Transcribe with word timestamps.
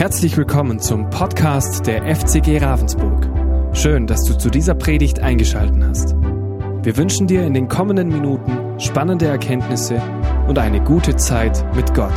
Herzlich 0.00 0.34
willkommen 0.38 0.80
zum 0.80 1.10
Podcast 1.10 1.86
der 1.86 2.16
FCG 2.16 2.56
Ravensburg. 2.56 3.28
Schön, 3.76 4.06
dass 4.06 4.24
du 4.24 4.32
zu 4.32 4.48
dieser 4.48 4.74
Predigt 4.74 5.18
eingeschaltet 5.18 5.76
hast. 5.84 6.14
Wir 6.14 6.96
wünschen 6.96 7.26
dir 7.26 7.44
in 7.44 7.52
den 7.52 7.68
kommenden 7.68 8.08
Minuten 8.08 8.80
spannende 8.80 9.26
Erkenntnisse 9.26 10.00
und 10.48 10.58
eine 10.58 10.82
gute 10.82 11.16
Zeit 11.16 11.62
mit 11.76 11.92
Gott. 11.92 12.14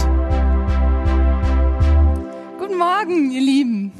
Guten 2.58 2.78
Morgen, 2.78 3.32
ihr 3.32 3.42
Lieben. 3.42 3.92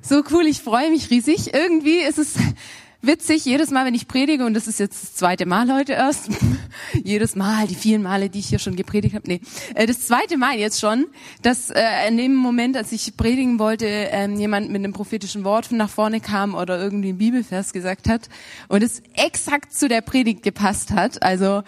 So 0.00 0.22
cool, 0.30 0.46
ich 0.46 0.60
freue 0.60 0.90
mich 0.90 1.10
riesig. 1.10 1.52
Irgendwie 1.52 1.98
ist 1.98 2.18
es 2.18 2.36
witzig, 3.02 3.44
jedes 3.44 3.72
Mal, 3.72 3.86
wenn 3.86 3.96
ich 3.96 4.06
predige, 4.06 4.46
und 4.46 4.54
das 4.54 4.68
ist 4.68 4.78
jetzt 4.78 5.02
das 5.02 5.14
zweite 5.16 5.46
Mal 5.46 5.74
heute 5.74 5.94
erst, 5.94 6.30
jedes 7.04 7.36
Mal, 7.36 7.66
die 7.66 7.74
vielen 7.74 8.02
Male, 8.02 8.30
die 8.30 8.38
ich 8.38 8.46
hier 8.46 8.58
schon 8.58 8.76
gepredigt 8.76 9.14
habe, 9.14 9.26
nee, 9.26 9.40
äh, 9.74 9.86
das 9.86 10.06
zweite 10.06 10.36
Mal 10.36 10.58
jetzt 10.58 10.80
schon, 10.80 11.06
dass 11.42 11.70
äh, 11.70 11.82
in 12.08 12.16
dem 12.16 12.34
Moment, 12.34 12.76
als 12.76 12.92
ich 12.92 13.16
predigen 13.16 13.58
wollte, 13.58 13.86
ähm, 13.86 14.36
jemand 14.36 14.70
mit 14.70 14.84
einem 14.84 14.92
prophetischen 14.92 15.44
Wort 15.44 15.72
nach 15.72 15.90
vorne 15.90 16.20
kam 16.20 16.54
oder 16.54 16.80
irgendwie 16.80 17.10
ein 17.10 17.18
Bibelvers 17.18 17.72
gesagt 17.72 18.08
hat 18.08 18.28
und 18.68 18.82
es 18.82 19.02
exakt 19.14 19.72
zu 19.72 19.88
der 19.88 20.00
Predigt 20.00 20.42
gepasst 20.42 20.92
hat. 20.92 21.22
Also 21.22 21.62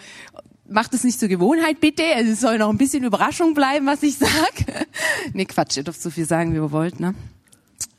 macht 0.69 0.93
es 0.93 1.03
nicht 1.03 1.19
zur 1.19 1.29
Gewohnheit 1.29 1.79
bitte. 1.79 2.03
Es 2.03 2.41
soll 2.41 2.57
noch 2.57 2.69
ein 2.69 2.77
bisschen 2.77 3.03
Überraschung 3.03 3.53
bleiben, 3.53 3.85
was 3.85 4.03
ich 4.03 4.17
sag. 4.17 4.53
nee, 5.33 5.45
Quatsch, 5.45 5.77
ihr 5.77 5.83
dürft 5.83 6.01
so 6.01 6.09
viel 6.09 6.25
sagen, 6.25 6.53
wie 6.53 6.57
ihr 6.57 6.71
wollt, 6.71 6.99
ne? 6.99 7.15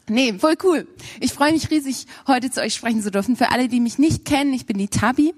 Nee, 0.08 0.34
voll 0.38 0.54
cool. 0.64 0.86
Ich 1.20 1.32
freue 1.32 1.52
mich 1.52 1.70
riesig, 1.70 2.06
heute 2.26 2.50
zu 2.50 2.60
euch 2.60 2.74
sprechen 2.74 3.02
zu 3.02 3.10
dürfen. 3.10 3.36
Für 3.36 3.50
alle, 3.50 3.68
die 3.68 3.80
mich 3.80 3.98
nicht 3.98 4.24
kennen, 4.24 4.52
ich 4.52 4.66
bin 4.66 4.78
die 4.78 4.88
Tabi. 4.88 5.34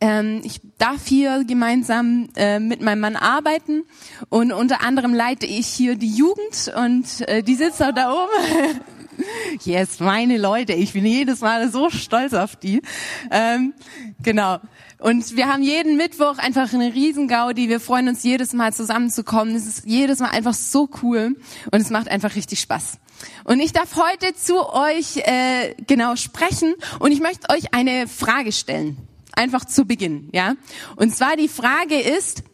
Ähm, 0.00 0.40
ich 0.44 0.60
darf 0.78 1.06
hier 1.06 1.44
gemeinsam 1.44 2.28
äh, 2.36 2.58
mit 2.58 2.80
meinem 2.80 3.00
Mann 3.00 3.16
arbeiten 3.16 3.84
und 4.28 4.52
unter 4.52 4.82
anderem 4.82 5.14
leite 5.14 5.46
ich 5.46 5.68
hier 5.68 5.96
die 5.96 6.10
Jugend 6.10 6.72
und 6.76 7.28
äh, 7.28 7.42
die 7.42 7.54
sitzt 7.54 7.82
auch 7.82 7.92
da 7.92 8.12
oben. 8.12 8.80
yes, 9.64 10.00
meine 10.00 10.38
Leute, 10.38 10.72
ich 10.72 10.92
bin 10.92 11.06
jedes 11.06 11.40
Mal 11.40 11.70
so 11.70 11.90
stolz 11.90 12.32
auf 12.34 12.56
die. 12.56 12.82
Ähm, 13.30 13.74
genau. 14.22 14.58
Und 14.98 15.36
wir 15.36 15.48
haben 15.48 15.62
jeden 15.62 15.96
Mittwoch 15.96 16.38
einfach 16.38 16.72
eine 16.72 16.94
Riesengaudi. 16.94 17.68
Wir 17.68 17.80
freuen 17.80 18.08
uns 18.08 18.22
jedes 18.22 18.52
Mal 18.52 18.72
zusammenzukommen. 18.72 19.54
Es 19.54 19.66
ist 19.66 19.84
jedes 19.86 20.20
Mal 20.20 20.30
einfach 20.30 20.54
so 20.54 20.88
cool 21.02 21.36
und 21.70 21.80
es 21.80 21.90
macht 21.90 22.08
einfach 22.08 22.34
richtig 22.36 22.60
Spaß. 22.60 22.98
Und 23.44 23.60
ich 23.60 23.72
darf 23.72 23.96
heute 23.96 24.34
zu 24.34 24.68
euch 24.68 25.18
äh, 25.18 25.74
genau 25.86 26.16
sprechen 26.16 26.74
und 26.98 27.12
ich 27.12 27.20
möchte 27.20 27.50
euch 27.50 27.74
eine 27.74 28.08
Frage 28.08 28.52
stellen. 28.52 28.96
Einfach 29.36 29.64
zu 29.64 29.84
Beginn, 29.84 30.30
ja. 30.32 30.54
Und 30.96 31.14
zwar 31.14 31.36
die 31.36 31.48
Frage 31.48 32.00
ist, 32.00 32.44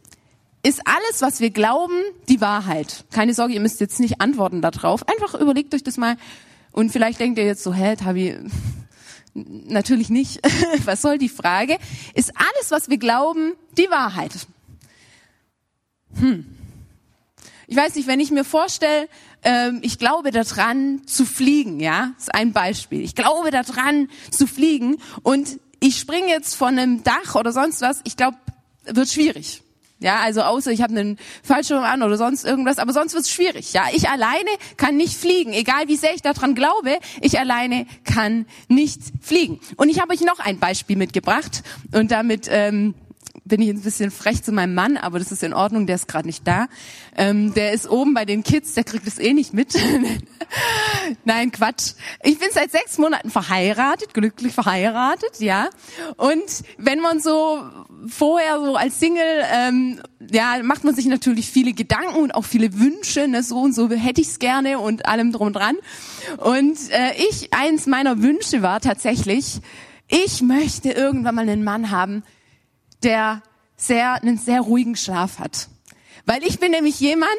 ist 0.63 0.83
alles, 0.85 1.23
was 1.23 1.41
wir 1.41 1.51
glauben, 1.51 1.95
die 2.29 2.41
Wahrheit? 2.41 3.05
Keine 3.11 3.33
Sorge, 3.33 3.55
ihr 3.55 3.61
müsst 3.61 3.81
jetzt 3.81 4.01
nicht 4.01 4.21
antworten 4.21 4.61
darauf. 4.61 5.09
Einfach 5.09 5.39
überlegt 5.41 5.75
euch 5.75 5.83
das 5.83 5.97
mal 5.97 6.17
und 6.73 6.91
vielleicht 6.91 7.21
denkt 7.21 7.39
ihr 7.39 7.45
jetzt 7.45 7.63
so, 7.63 7.75
hä, 7.75 7.97
Tabi, 7.97 8.37
natürlich 9.35 10.11
nicht. 10.11 10.41
was 10.85 11.03
soll 11.03 11.19
die 11.19 11.29
Frage? 11.29 11.79
Ist 12.15 12.33
alles, 12.37 12.71
was 12.71 12.89
wir 12.89 12.99
glauben, 12.99 13.55
die 13.77 13.91
Wahrheit? 13.91 14.33
Hm. 16.19 16.47
Ich 17.67 17.77
weiß 17.77 17.95
nicht, 17.95 18.09
wenn 18.09 18.19
ich 18.19 18.33
mir 18.33 18.45
vorstelle, 18.45 19.09
ähm, 19.43 19.79
ich 19.83 19.99
glaube 19.99 20.33
daran 20.33 21.07
zu 21.07 21.25
fliegen, 21.25 21.81
ja, 21.81 22.13
das 22.17 22.25
ist 22.25 22.35
ein 22.35 22.53
Beispiel. 22.53 23.03
Ich 23.03 23.15
glaube 23.15 23.51
daran 23.51 24.09
zu 24.31 24.47
fliegen 24.47 24.97
und 25.23 25.61
ich 25.79 25.99
springe 25.99 26.29
jetzt 26.29 26.57
von 26.57 26.79
einem 26.79 27.05
Dach 27.05 27.37
oder 27.37 27.53
sonst 27.53 27.81
was, 27.81 28.01
ich 28.05 28.17
glaube, 28.17 28.37
wird 28.85 29.09
schwierig. 29.09 29.63
Ja, 30.01 30.21
also 30.21 30.41
außer 30.43 30.73
ich 30.73 30.81
habe 30.81 30.99
einen 30.99 31.19
Fallschirm 31.43 31.85
an 31.85 32.03
oder 32.03 32.17
sonst 32.17 32.45
irgendwas, 32.45 32.79
aber 32.79 32.95
sonst 32.95 33.15
wird's 33.15 33.31
schwierig. 33.31 33.75
Ja, 33.75 33.85
ich 33.93 34.09
alleine 34.09 34.49
kann 34.79 34.97
nicht 34.97 35.15
fliegen, 35.15 35.53
egal 35.53 35.89
wie 35.89 35.97
sehr 35.97 36.15
ich 36.15 36.23
daran 36.23 36.55
glaube, 36.55 36.99
ich 37.21 37.39
alleine 37.39 37.87
kann 38.05 38.47
nicht 38.69 39.01
fliegen. 39.21 39.61
Und 39.77 39.91
ich 39.91 40.01
habe 40.01 40.15
euch 40.15 40.23
noch 40.23 40.39
ein 40.39 40.59
Beispiel 40.59 40.97
mitgebracht 40.97 41.63
und 41.93 42.11
damit 42.11 42.49
ähm, 42.51 42.95
bin 43.45 43.63
ich 43.63 43.71
ein 43.71 43.81
bisschen 43.81 44.11
frech 44.11 44.43
zu 44.43 44.53
meinem 44.53 44.75
Mann, 44.75 44.97
aber 44.97 45.19
das 45.19 45.33
ist 45.33 45.43
in 45.43 45.53
Ordnung, 45.53 45.87
der 45.87 45.97
ist 45.97 46.09
gerade 46.09 46.27
nicht 46.27 46.47
da. 46.47 46.69
Ähm, 47.17 47.55
der 47.55 47.73
ist 47.73 47.89
oben 47.89 48.15
bei 48.15 48.25
den 48.25 48.43
Kids, 48.43 48.75
der 48.75 48.85
kriegt 48.85 49.07
es 49.07 49.19
eh 49.19 49.33
nicht 49.33 49.53
mit. 49.55 49.75
Nein, 51.25 51.53
Quatsch. 51.53 51.93
Ich 52.23 52.39
bin 52.39 52.49
seit 52.53 52.71
sechs 52.71 52.99
Monaten 52.99 53.31
verheiratet, 53.31 54.15
glücklich 54.15 54.53
verheiratet, 54.53 55.41
ja. 55.41 55.69
Und 56.17 56.63
wenn 56.79 57.01
man 57.01 57.21
so 57.21 57.63
vorher 58.09 58.61
so 58.61 58.77
als 58.77 59.01
Single, 59.01 59.45
ähm, 59.53 60.01
ja, 60.31 60.61
macht 60.63 60.85
man 60.85 60.95
sich 60.95 61.07
natürlich 61.07 61.51
viele 61.51 61.73
Gedanken 61.73 62.17
und 62.17 62.35
auch 62.35 62.45
viele 62.45 62.79
Wünsche, 62.79 63.27
ne, 63.29 63.43
so 63.43 63.61
und 63.61 63.75
so 63.75 63.91
hätte 63.91 64.21
ich's 64.21 64.39
gerne 64.39 64.79
und 64.79 65.07
allem 65.07 65.33
drum 65.33 65.49
und 65.49 65.57
dran. 65.57 65.77
Und 66.39 66.79
äh, 66.91 67.15
ich, 67.31 67.53
eins 67.53 67.87
meiner 67.87 68.23
Wünsche 68.23 68.63
war 68.63 68.81
tatsächlich, 68.81 69.61
ich 70.09 70.43
möchte 70.43 70.91
irgendwann 70.91 71.35
mal 71.35 71.49
einen 71.49 71.65
Mann 71.65 71.91
haben, 71.91 72.23
der 73.03 73.43
sehr, 73.77 74.15
einen 74.15 74.39
sehr 74.39 74.61
ruhigen 74.61 74.97
Schlaf 74.97 75.39
hat. 75.39 75.69
Weil 76.27 76.45
ich 76.45 76.61
bin 76.61 76.71
nämlich 76.71 77.01
jemand, 77.01 77.31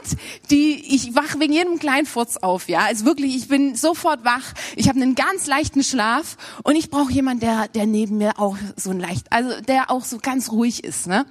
die 0.49 0.95
ich 0.95 1.16
wach 1.16 1.39
wegen 1.39 1.53
jedem 1.53 1.79
kleinen 1.79 2.05
Furz 2.05 2.38
auf, 2.38 2.67
ja. 2.67 2.79
Also 2.79 3.05
wirklich, 3.05 3.35
ich 3.35 3.47
bin 3.47 3.75
sofort 3.75 4.25
wach. 4.25 4.53
Ich 4.75 4.89
habe 4.89 4.99
einen 4.99 5.16
ganz 5.16 5.47
leichten 5.47 5.83
Schlaf 5.83 6.35
und 6.63 6.75
ich 6.75 6.89
brauche 6.89 7.11
jemanden, 7.11 7.41
der 7.41 7.67
der 7.67 7.85
neben 7.85 8.17
mir 8.17 8.39
auch 8.39 8.57
so 8.75 8.89
ein 8.89 8.99
leicht, 8.99 9.31
also 9.31 9.61
der 9.61 9.91
auch 9.91 10.03
so 10.03 10.17
ganz 10.17 10.51
ruhig 10.51 10.83
ist, 10.83 11.07
ne? 11.07 11.25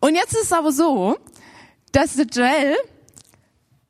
Und 0.00 0.14
jetzt 0.14 0.34
ist 0.34 0.44
es 0.44 0.52
aber 0.52 0.70
so, 0.70 1.16
dass 1.92 2.14
der 2.14 2.26
Joel 2.26 2.76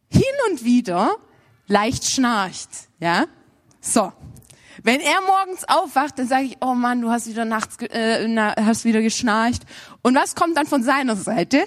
hin 0.09 0.23
und 0.51 0.65
wieder 0.65 1.17
leicht 1.67 2.05
schnarcht, 2.05 2.71
ja. 3.01 3.27
So, 3.81 4.13
wenn 4.87 5.01
er 5.01 5.21
morgens 5.27 5.65
aufwacht, 5.67 6.17
dann 6.17 6.29
sage 6.29 6.45
ich, 6.45 6.59
oh 6.61 6.75
Mann, 6.75 7.01
du 7.01 7.11
hast 7.11 7.27
wieder 7.27 7.45
nachts, 7.45 7.77
äh, 7.91 8.29
na, 8.29 8.55
hast 8.57 8.85
wieder 8.85 9.03
geschnarcht. 9.03 9.65
Und 10.03 10.15
was 10.15 10.37
kommt 10.37 10.57
dann 10.57 10.67
von 10.67 10.85
seiner 10.85 11.17
Seite? 11.17 11.65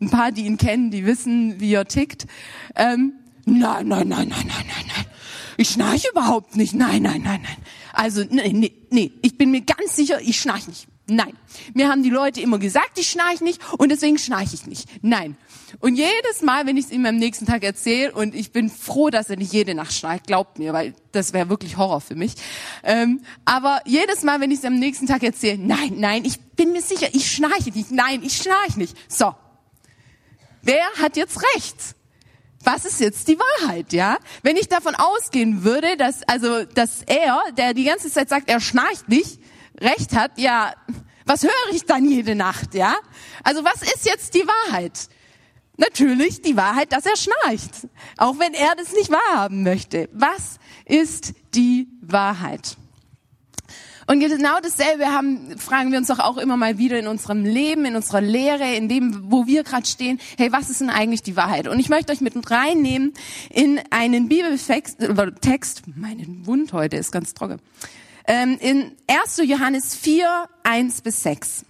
Ein 0.00 0.10
paar, 0.10 0.32
die 0.32 0.44
ihn 0.44 0.58
kennen, 0.58 0.90
die 0.90 1.06
wissen, 1.06 1.60
wie 1.60 1.72
er 1.72 1.86
tickt. 1.86 2.26
Ähm, 2.74 3.12
nein, 3.44 3.86
nein, 3.86 4.08
nein, 4.08 4.28
nein, 4.28 4.28
nein, 4.28 4.46
nein, 4.48 4.84
nein. 4.88 5.06
Ich 5.56 5.70
schnarche 5.70 6.08
überhaupt 6.10 6.56
nicht. 6.56 6.74
Nein, 6.74 7.02
nein, 7.02 7.22
nein, 7.22 7.42
nein. 7.42 7.56
Also, 7.92 8.24
nee, 8.28 8.52
nee, 8.52 8.72
nee. 8.90 9.12
Ich 9.22 9.38
bin 9.38 9.52
mir 9.52 9.60
ganz 9.60 9.94
sicher, 9.94 10.20
ich 10.20 10.40
schnarche 10.40 10.70
nicht. 10.70 10.88
Nein. 11.10 11.32
Mir 11.72 11.88
haben 11.88 12.02
die 12.02 12.10
Leute 12.10 12.40
immer 12.40 12.58
gesagt, 12.58 12.98
ich 12.98 13.08
schnarche 13.08 13.42
nicht 13.42 13.60
und 13.78 13.90
deswegen 13.90 14.18
schnarche 14.18 14.54
ich 14.54 14.66
nicht. 14.66 14.88
Nein. 15.02 15.38
Und 15.80 15.96
jedes 15.96 16.42
Mal, 16.42 16.66
wenn 16.66 16.76
ich 16.76 16.86
es 16.86 16.90
ihm 16.90 17.06
am 17.06 17.16
nächsten 17.16 17.46
Tag 17.46 17.64
erzähle, 17.64 18.12
und 18.12 18.34
ich 18.34 18.52
bin 18.52 18.68
froh, 18.68 19.08
dass 19.08 19.30
er 19.30 19.36
nicht 19.36 19.52
jede 19.52 19.74
Nacht 19.74 19.92
schnarcht, 19.92 20.26
glaubt 20.26 20.58
mir, 20.58 20.74
weil 20.74 20.94
das 21.12 21.32
wäre 21.32 21.48
wirklich 21.48 21.78
Horror 21.78 22.02
für 22.02 22.14
mich. 22.14 22.34
Ähm, 22.82 23.22
aber 23.46 23.80
jedes 23.86 24.22
Mal, 24.22 24.40
wenn 24.40 24.50
ich 24.50 24.58
es 24.58 24.64
am 24.66 24.78
nächsten 24.78 25.06
Tag 25.06 25.22
erzähle, 25.22 25.58
nein, 25.58 25.94
nein, 25.96 26.24
ich 26.26 26.40
bin 26.40 26.72
mir 26.72 26.82
sicher, 26.82 27.08
ich 27.12 27.30
schnarche 27.30 27.70
nicht. 27.70 27.90
Nein, 27.90 28.22
ich 28.22 28.36
schnarche 28.36 28.78
nicht. 28.78 28.94
So. 29.08 29.34
Wer 30.62 30.84
hat 31.00 31.16
jetzt 31.16 31.40
recht? 31.54 31.76
was 32.64 32.84
ist 32.84 33.00
jetzt 33.00 33.28
die 33.28 33.38
Wahrheit, 33.38 33.92
ja? 33.92 34.18
Wenn 34.42 34.56
ich 34.56 34.68
davon 34.68 34.94
ausgehen 34.94 35.64
würde, 35.64 35.96
dass, 35.96 36.22
also, 36.24 36.64
dass 36.64 37.02
er, 37.06 37.40
der 37.56 37.72
die 37.72 37.84
ganze 37.84 38.10
Zeit 38.10 38.28
sagt, 38.28 38.50
er 38.50 38.60
schnarcht 38.60 39.08
nicht, 39.08 39.38
recht 39.80 40.14
hat, 40.14 40.38
ja, 40.38 40.74
was 41.24 41.42
höre 41.42 41.72
ich 41.72 41.84
dann 41.84 42.04
jede 42.04 42.34
Nacht, 42.34 42.74
ja? 42.74 42.94
Also 43.44 43.64
was 43.64 43.82
ist 43.82 44.06
jetzt 44.06 44.34
die 44.34 44.44
Wahrheit? 44.46 45.08
Natürlich 45.76 46.42
die 46.42 46.56
Wahrheit, 46.56 46.92
dass 46.92 47.06
er 47.06 47.16
schnarcht, 47.16 47.86
auch 48.16 48.38
wenn 48.38 48.52
er 48.54 48.74
das 48.76 48.92
nicht 48.92 49.10
wahrhaben 49.10 49.62
möchte. 49.62 50.08
Was 50.12 50.58
ist 50.84 51.34
die 51.54 51.88
Wahrheit? 52.00 52.76
Und 54.10 54.20
genau 54.20 54.58
dasselbe 54.62 55.06
haben, 55.12 55.58
fragen 55.58 55.92
wir 55.92 55.98
uns 55.98 56.08
doch 56.08 56.18
auch 56.18 56.38
immer 56.38 56.56
mal 56.56 56.78
wieder 56.78 56.98
in 56.98 57.06
unserem 57.06 57.44
Leben, 57.44 57.84
in 57.84 57.94
unserer 57.94 58.22
Lehre, 58.22 58.74
in 58.74 58.88
dem, 58.88 59.30
wo 59.30 59.46
wir 59.46 59.64
gerade 59.64 59.86
stehen. 59.86 60.18
Hey, 60.38 60.50
was 60.50 60.70
ist 60.70 60.80
denn 60.80 60.88
eigentlich 60.88 61.22
die 61.22 61.36
Wahrheit? 61.36 61.68
Und 61.68 61.78
ich 61.78 61.90
möchte 61.90 62.10
euch 62.10 62.22
mit 62.22 62.34
reinnehmen 62.50 63.12
in 63.50 63.78
einen 63.90 64.30
Bibeltext, 64.30 65.02
äh, 65.02 65.32
Text, 65.42 65.82
mein 65.94 66.46
Wund 66.46 66.72
heute 66.72 66.96
ist 66.96 67.12
ganz 67.12 67.34
trocken, 67.34 67.60
in 68.28 68.92
1. 69.06 69.40
Johannes 69.44 69.94
4, 69.94 70.48
1 70.62 71.00
bis 71.00 71.22
6. 71.22 71.64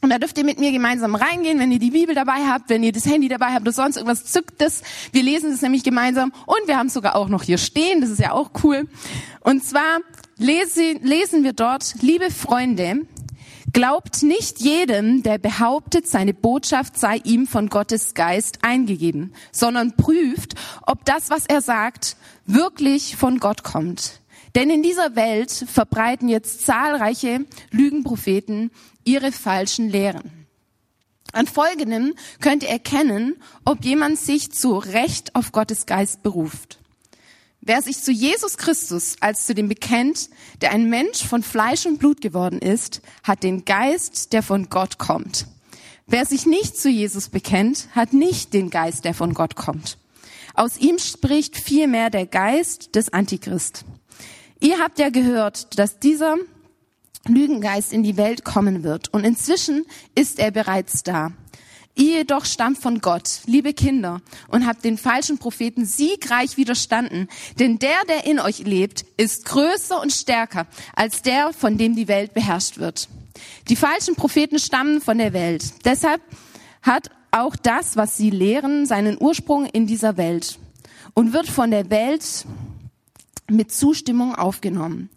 Und 0.00 0.10
da 0.10 0.18
dürft 0.18 0.38
ihr 0.38 0.44
mit 0.44 0.58
mir 0.58 0.72
gemeinsam 0.72 1.14
reingehen, 1.14 1.58
wenn 1.58 1.72
ihr 1.72 1.78
die 1.78 1.90
Bibel 1.90 2.14
dabei 2.14 2.46
habt, 2.46 2.68
wenn 2.68 2.82
ihr 2.82 2.92
das 2.92 3.06
Handy 3.06 3.28
dabei 3.28 3.52
habt 3.52 3.62
oder 3.62 3.72
sonst 3.72 3.96
irgendwas, 3.96 4.24
zückt 4.24 4.60
es. 4.62 4.82
Wir 5.12 5.22
lesen 5.22 5.52
es 5.52 5.62
nämlich 5.62 5.82
gemeinsam 5.82 6.32
und 6.46 6.66
wir 6.66 6.76
haben 6.76 6.86
es 6.86 6.94
sogar 6.94 7.16
auch 7.16 7.28
noch 7.28 7.42
hier 7.42 7.58
stehen, 7.58 8.00
das 8.00 8.10
ist 8.10 8.20
ja 8.20 8.32
auch 8.32 8.50
cool. 8.62 8.88
Und 9.40 9.64
zwar 9.64 9.98
lesen, 10.36 11.00
lesen 11.02 11.42
wir 11.42 11.52
dort, 11.52 11.94
liebe 12.00 12.30
Freunde, 12.30 13.06
glaubt 13.72 14.22
nicht 14.22 14.60
jedem, 14.60 15.24
der 15.24 15.38
behauptet, 15.38 16.06
seine 16.06 16.34
Botschaft 16.34 16.98
sei 16.98 17.16
ihm 17.24 17.46
von 17.46 17.68
Gottes 17.68 18.14
Geist 18.14 18.60
eingegeben, 18.62 19.32
sondern 19.50 19.96
prüft, 19.96 20.54
ob 20.86 21.04
das, 21.04 21.30
was 21.30 21.46
er 21.46 21.60
sagt, 21.60 22.16
wirklich 22.46 23.16
von 23.16 23.40
Gott 23.40 23.64
kommt. 23.64 24.17
Denn 24.54 24.70
in 24.70 24.82
dieser 24.82 25.16
Welt 25.16 25.50
verbreiten 25.50 26.28
jetzt 26.28 26.64
zahlreiche 26.64 27.44
Lügenpropheten 27.70 28.70
ihre 29.04 29.32
falschen 29.32 29.88
Lehren. 29.88 30.46
An 31.32 31.46
folgendem 31.46 32.14
könnt 32.40 32.62
ihr 32.62 32.70
erkennen, 32.70 33.36
ob 33.64 33.84
jemand 33.84 34.18
sich 34.18 34.50
zu 34.50 34.78
Recht 34.78 35.34
auf 35.34 35.52
Gottes 35.52 35.86
Geist 35.86 36.22
beruft. 36.22 36.78
Wer 37.60 37.82
sich 37.82 38.02
zu 38.02 38.12
Jesus 38.12 38.56
Christus 38.56 39.16
als 39.20 39.44
zu 39.44 39.54
dem 39.54 39.68
bekennt, 39.68 40.30
der 40.62 40.70
ein 40.70 40.88
Mensch 40.88 41.24
von 41.24 41.42
Fleisch 41.42 41.84
und 41.84 41.98
Blut 41.98 42.20
geworden 42.22 42.60
ist, 42.60 43.02
hat 43.22 43.42
den 43.42 43.64
Geist, 43.66 44.32
der 44.32 44.42
von 44.42 44.70
Gott 44.70 44.96
kommt. 44.96 45.46
Wer 46.06 46.24
sich 46.24 46.46
nicht 46.46 46.78
zu 46.78 46.88
Jesus 46.88 47.28
bekennt, 47.28 47.88
hat 47.94 48.14
nicht 48.14 48.54
den 48.54 48.70
Geist, 48.70 49.04
der 49.04 49.12
von 49.12 49.34
Gott 49.34 49.56
kommt. 49.56 49.98
Aus 50.54 50.78
ihm 50.78 50.98
spricht 50.98 51.58
vielmehr 51.58 52.08
der 52.08 52.26
Geist 52.26 52.94
des 52.94 53.12
Antichrist. 53.12 53.84
Ihr 54.60 54.78
habt 54.78 54.98
ja 54.98 55.10
gehört, 55.10 55.78
dass 55.78 55.98
dieser 55.98 56.36
Lügengeist 57.26 57.92
in 57.92 58.02
die 58.02 58.16
Welt 58.16 58.44
kommen 58.44 58.82
wird. 58.82 59.12
Und 59.12 59.24
inzwischen 59.24 59.84
ist 60.14 60.38
er 60.38 60.50
bereits 60.50 61.02
da. 61.02 61.32
Ihr 61.94 62.18
jedoch 62.18 62.44
stammt 62.44 62.78
von 62.78 63.00
Gott, 63.00 63.40
liebe 63.46 63.72
Kinder, 63.72 64.20
und 64.46 64.66
habt 64.66 64.84
den 64.84 64.98
falschen 64.98 65.38
Propheten 65.38 65.84
siegreich 65.84 66.56
widerstanden. 66.56 67.28
Denn 67.58 67.80
der, 67.80 67.98
der 68.08 68.24
in 68.24 68.38
euch 68.38 68.60
lebt, 68.60 69.04
ist 69.16 69.44
größer 69.46 70.00
und 70.00 70.12
stärker 70.12 70.68
als 70.94 71.22
der, 71.22 71.52
von 71.52 71.76
dem 71.76 71.96
die 71.96 72.06
Welt 72.06 72.34
beherrscht 72.34 72.78
wird. 72.78 73.08
Die 73.68 73.76
falschen 73.76 74.14
Propheten 74.14 74.60
stammen 74.60 75.00
von 75.00 75.18
der 75.18 75.32
Welt. 75.32 75.72
Deshalb 75.84 76.22
hat 76.82 77.10
auch 77.32 77.56
das, 77.56 77.96
was 77.96 78.16
sie 78.16 78.30
lehren, 78.30 78.86
seinen 78.86 79.20
Ursprung 79.20 79.66
in 79.66 79.86
dieser 79.86 80.16
Welt 80.16 80.58
und 81.14 81.32
wird 81.32 81.48
von 81.48 81.72
der 81.72 81.90
Welt 81.90 82.46
mit 83.50 83.72
Zustimmung 83.72 84.34
aufgenommen. 84.34 85.10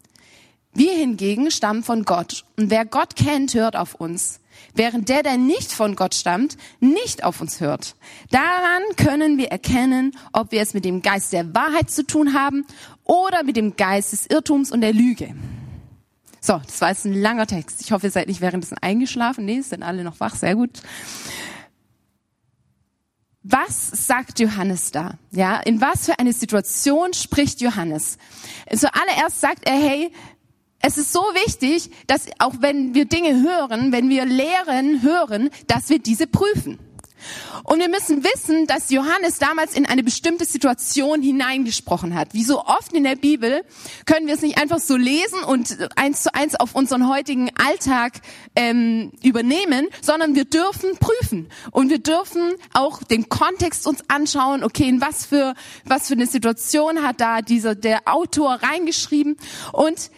Wir 0.74 0.92
hingegen 0.92 1.50
stammen 1.50 1.82
von 1.82 2.04
Gott. 2.04 2.44
Und 2.56 2.70
wer 2.70 2.86
Gott 2.86 3.14
kennt, 3.14 3.54
hört 3.54 3.76
auf 3.76 3.94
uns. 3.94 4.40
Während 4.74 5.08
der, 5.10 5.22
der 5.22 5.36
nicht 5.36 5.70
von 5.70 5.96
Gott 5.96 6.14
stammt, 6.14 6.56
nicht 6.80 7.24
auf 7.24 7.40
uns 7.42 7.60
hört. 7.60 7.94
Daran 8.30 8.82
können 8.96 9.36
wir 9.36 9.48
erkennen, 9.48 10.16
ob 10.32 10.50
wir 10.50 10.62
es 10.62 10.72
mit 10.72 10.84
dem 10.84 11.02
Geist 11.02 11.32
der 11.32 11.54
Wahrheit 11.54 11.90
zu 11.90 12.06
tun 12.06 12.32
haben 12.32 12.64
oder 13.04 13.42
mit 13.42 13.56
dem 13.56 13.76
Geist 13.76 14.12
des 14.12 14.26
Irrtums 14.26 14.72
und 14.72 14.80
der 14.80 14.94
Lüge. 14.94 15.34
So, 16.40 16.60
das 16.64 16.80
war 16.80 16.88
jetzt 16.88 17.04
ein 17.04 17.14
langer 17.14 17.46
Text. 17.46 17.82
Ich 17.82 17.92
hoffe, 17.92 18.06
ihr 18.06 18.10
seid 18.10 18.28
nicht 18.28 18.40
währenddessen 18.40 18.78
eingeschlafen. 18.78 19.44
Nee, 19.44 19.60
sind 19.60 19.82
alle 19.82 20.04
noch 20.04 20.20
wach. 20.20 20.34
Sehr 20.34 20.56
gut. 20.56 20.80
Was 23.44 24.06
sagt 24.06 24.38
Johannes 24.38 24.92
da? 24.92 25.18
Ja, 25.32 25.56
in 25.56 25.80
was 25.80 26.06
für 26.06 26.18
eine 26.18 26.32
Situation 26.32 27.12
spricht 27.12 27.60
Johannes? 27.60 28.16
Zuallererst 28.70 29.40
sagt 29.40 29.68
er, 29.68 29.74
hey, 29.74 30.12
es 30.80 30.96
ist 30.96 31.12
so 31.12 31.20
wichtig, 31.20 31.90
dass 32.06 32.26
auch 32.38 32.54
wenn 32.60 32.94
wir 32.94 33.04
Dinge 33.04 33.42
hören, 33.42 33.92
wenn 33.92 34.08
wir 34.08 34.26
Lehren 34.26 35.02
hören, 35.02 35.50
dass 35.66 35.88
wir 35.88 35.98
diese 35.98 36.26
prüfen. 36.26 36.78
Und 37.64 37.80
wir 37.80 37.88
müssen 37.88 38.24
wissen, 38.24 38.66
dass 38.66 38.90
Johannes 38.90 39.38
damals 39.38 39.74
in 39.74 39.86
eine 39.86 40.02
bestimmte 40.02 40.44
Situation 40.44 41.22
hineingesprochen 41.22 42.14
hat. 42.14 42.34
Wie 42.34 42.44
so 42.44 42.64
oft 42.64 42.92
in 42.92 43.04
der 43.04 43.16
Bibel 43.16 43.62
können 44.06 44.26
wir 44.26 44.34
es 44.34 44.42
nicht 44.42 44.58
einfach 44.58 44.78
so 44.78 44.96
lesen 44.96 45.42
und 45.46 45.76
eins 45.96 46.22
zu 46.22 46.34
eins 46.34 46.54
auf 46.54 46.74
unseren 46.74 47.08
heutigen 47.08 47.50
Alltag 47.56 48.20
ähm, 48.56 49.12
übernehmen, 49.22 49.88
sondern 50.00 50.34
wir 50.34 50.44
dürfen 50.44 50.96
prüfen 50.98 51.48
und 51.70 51.90
wir 51.90 51.98
dürfen 51.98 52.54
auch 52.72 53.02
den 53.02 53.28
Kontext 53.28 53.86
uns 53.86 54.02
anschauen. 54.08 54.64
Okay, 54.64 54.88
in 54.88 55.00
was 55.00 55.26
für 55.26 55.54
was 55.84 56.08
für 56.08 56.14
eine 56.14 56.26
Situation 56.26 57.02
hat 57.02 57.20
da 57.20 57.42
dieser 57.42 57.74
der 57.74 58.02
Autor 58.06 58.60
reingeschrieben 58.62 59.36
und 59.72 60.10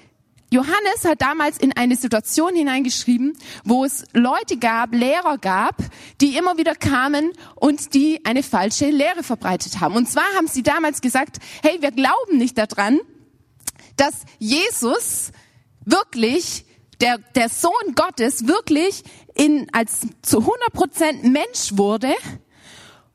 Johannes 0.50 1.04
hat 1.04 1.20
damals 1.20 1.58
in 1.58 1.72
eine 1.76 1.96
Situation 1.96 2.54
hineingeschrieben, 2.54 3.36
wo 3.64 3.84
es 3.84 4.04
Leute 4.12 4.56
gab, 4.56 4.94
Lehrer 4.94 5.38
gab, 5.38 5.76
die 6.20 6.36
immer 6.36 6.56
wieder 6.58 6.74
kamen 6.74 7.32
und 7.56 7.94
die 7.94 8.24
eine 8.24 8.42
falsche 8.42 8.90
Lehre 8.90 9.22
verbreitet 9.22 9.80
haben. 9.80 9.96
Und 9.96 10.08
zwar 10.08 10.26
haben 10.36 10.46
sie 10.46 10.62
damals 10.62 11.00
gesagt, 11.00 11.38
hey, 11.62 11.78
wir 11.80 11.90
glauben 11.90 12.38
nicht 12.38 12.56
daran, 12.56 13.00
dass 13.96 14.14
Jesus 14.38 15.32
wirklich 15.84 16.64
der, 17.00 17.18
der 17.34 17.48
Sohn 17.48 17.94
Gottes 17.94 18.46
wirklich 18.46 19.02
in, 19.34 19.66
als 19.72 20.06
zu 20.22 20.38
100 20.38 20.72
Prozent 20.72 21.24
Mensch 21.24 21.72
wurde 21.72 22.14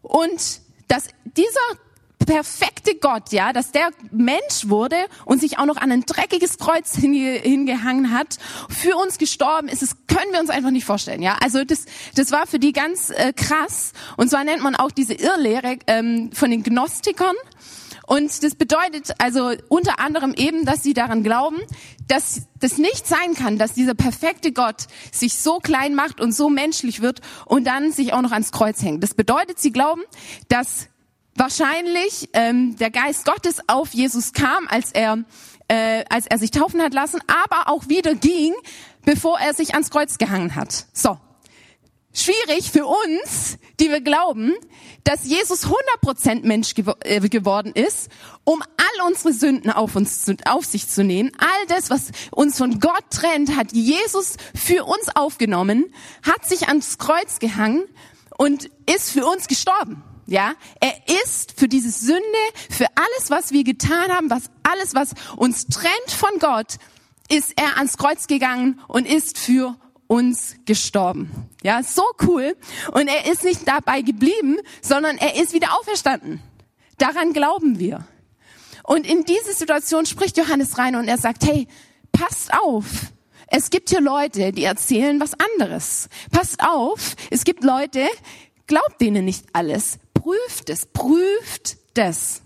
und 0.02 0.62
dass 0.88 1.08
dieser 1.38 1.80
perfekte 2.30 2.94
Gott, 2.96 3.32
ja, 3.32 3.54
dass 3.54 3.72
der 3.72 3.90
Mensch 4.12 4.68
wurde 4.68 4.96
und 5.26 5.42
sich 5.42 5.58
auch 5.58 5.66
noch 5.66 5.78
an 5.78 5.92
ein 5.92 6.02
dreckiges 6.02 6.60
Kreuz 6.60 6.96
hinge 6.96 7.32
hingehangen 7.40 8.12
hat, 8.12 8.38
für 8.70 8.96
uns 8.98 9.18
gestorben 9.18 9.68
ist, 9.68 9.82
das 9.82 9.96
können 10.06 10.32
wir 10.32 10.40
uns 10.40 10.52
einfach 10.52 10.70
nicht 10.70 10.86
vorstellen, 10.86 11.24
ja. 11.24 11.38
Also 11.42 11.64
das, 11.64 11.86
das 12.14 12.32
war 12.32 12.46
für 12.46 12.60
die 12.60 12.72
ganz 12.72 13.10
äh, 13.10 13.34
krass. 13.34 13.94
Und 14.16 14.30
zwar 14.30 14.44
nennt 14.44 14.62
man 14.62 14.76
auch 14.76 14.92
diese 14.92 15.16
Irrlehre 15.16 15.80
ähm, 15.88 16.30
von 16.32 16.52
den 16.52 16.62
Gnostikern. 16.62 17.36
Und 18.06 18.44
das 18.44 18.54
bedeutet 18.54 19.12
also 19.18 19.54
unter 19.68 20.00
anderem 20.00 20.34
eben, 20.36 20.66
dass 20.66 20.84
sie 20.84 20.94
daran 20.94 21.24
glauben, 21.24 21.58
dass 22.08 22.44
das 22.60 22.78
nicht 22.78 23.08
sein 23.08 23.34
kann, 23.34 23.58
dass 23.58 23.74
dieser 23.74 23.96
perfekte 23.96 24.52
Gott 24.52 24.86
sich 25.12 25.36
so 25.36 25.58
klein 25.58 25.96
macht 25.96 26.22
und 26.22 26.32
so 26.32 26.50
menschlich 26.50 27.02
wird 27.02 27.22
und 27.46 27.66
dann 27.66 27.92
sich 27.92 28.14
auch 28.14 28.22
noch 28.22 28.32
ans 28.32 28.52
Kreuz 28.52 28.84
hängt. 28.84 29.02
Das 29.04 29.16
bedeutet, 29.16 29.60
sie 29.60 29.72
glauben, 29.72 30.02
dass 30.48 30.89
wahrscheinlich 31.40 32.30
ähm, 32.34 32.76
der 32.76 32.92
Geist 32.92 33.26
Gottes 33.26 33.62
auf 33.68 33.94
Jesus 33.94 34.34
kam, 34.34 34.68
als 34.68 34.92
er, 34.92 35.24
äh, 35.68 36.04
als 36.10 36.28
er 36.28 36.38
sich 36.38 36.52
taufen 36.52 36.82
hat 36.82 36.94
lassen, 36.94 37.22
aber 37.28 37.72
auch 37.72 37.88
wieder 37.88 38.14
ging, 38.14 38.54
bevor 39.06 39.40
er 39.40 39.54
sich 39.54 39.74
ans 39.74 39.90
Kreuz 39.90 40.18
gehangen 40.18 40.56
hat. 40.56 40.86
So. 40.94 41.18
Schwierig 42.12 42.72
für 42.72 42.88
uns, 42.88 43.60
die 43.80 43.90
wir 43.90 44.02
glauben, 44.02 44.54
dass 45.04 45.26
Jesus 45.26 45.68
100% 46.04 46.46
Mensch 46.46 46.74
gew 46.74 46.94
äh, 47.02 47.22
geworden 47.22 47.72
ist, 47.74 48.10
um 48.44 48.62
all 48.62 49.08
unsere 49.08 49.32
Sünden 49.32 49.72
auf 49.72 49.96
uns 49.96 50.26
zu, 50.26 50.36
auf 50.46 50.66
sich 50.66 50.90
zu 50.90 51.04
nehmen. 51.04 51.32
All 51.38 51.68
das, 51.68 51.92
was 51.92 52.12
uns 52.32 52.58
von 52.58 52.80
Gott 52.80 53.04
trennt, 53.12 53.56
hat 53.56 53.74
Jesus 53.74 54.38
für 54.56 54.86
uns 54.86 55.16
aufgenommen, 55.16 55.94
hat 56.24 56.46
sich 56.50 56.68
ans 56.68 56.98
Kreuz 56.98 57.38
gehangen 57.38 57.84
und 58.38 58.72
ist 58.88 59.12
für 59.12 59.26
uns 59.28 59.48
gestorben. 59.48 60.04
Ja, 60.30 60.54
er 60.80 60.94
ist 61.24 61.60
für 61.60 61.68
diese 61.68 61.90
Sünde, 61.90 62.22
für 62.70 62.86
alles, 62.96 63.32
was 63.32 63.52
wir 63.52 63.64
getan 63.64 64.12
haben, 64.12 64.30
was 64.30 64.44
alles, 64.62 64.94
was 64.94 65.16
uns 65.36 65.66
trennt 65.66 66.12
von 66.12 66.38
Gott, 66.40 66.76
ist 67.30 67.54
er 67.60 67.78
ans 67.78 67.98
Kreuz 67.98 68.28
gegangen 68.28 68.80
und 68.88 69.08
ist 69.08 69.40
für 69.40 69.76
uns 70.06 70.56
gestorben. 70.66 71.50
Ja, 71.64 71.82
so 71.82 72.04
cool. 72.28 72.56
Und 72.92 73.08
er 73.08 73.32
ist 73.32 73.44
nicht 73.44 73.68
dabei 73.68 74.02
geblieben, 74.02 74.58
sondern 74.84 75.18
er 75.18 75.36
ist 75.36 75.54
wieder 75.54 75.76
auferstanden. 75.80 76.42
Daran 77.00 77.34
glauben 77.34 77.80
wir. 77.80 78.06
Und 78.84 79.08
in 79.08 79.24
diese 79.24 79.54
Situation 79.54 80.06
spricht 80.06 80.38
Johannes 80.38 80.78
rein 80.78 80.96
und 80.96 81.08
er 81.08 81.18
sagt, 81.18 81.44
hey, 81.44 81.68
passt 82.12 82.54
auf. 82.54 82.86
Es 83.48 83.72
gibt 83.72 83.90
hier 83.90 84.02
Leute, 84.02 84.52
die 84.52 84.64
erzählen 84.64 85.20
was 85.20 85.32
anderes. 85.56 86.08
Passt 86.32 86.60
auf. 86.60 87.16
Es 87.32 87.44
gibt 87.46 87.64
Leute, 87.64 88.08
glaubt 88.68 89.02
denen 89.02 89.26
nicht 89.26 89.46
alles 89.54 89.98
prüft 90.30 90.70
es, 90.70 90.86
prüft 90.86 91.78
das. 91.96 92.42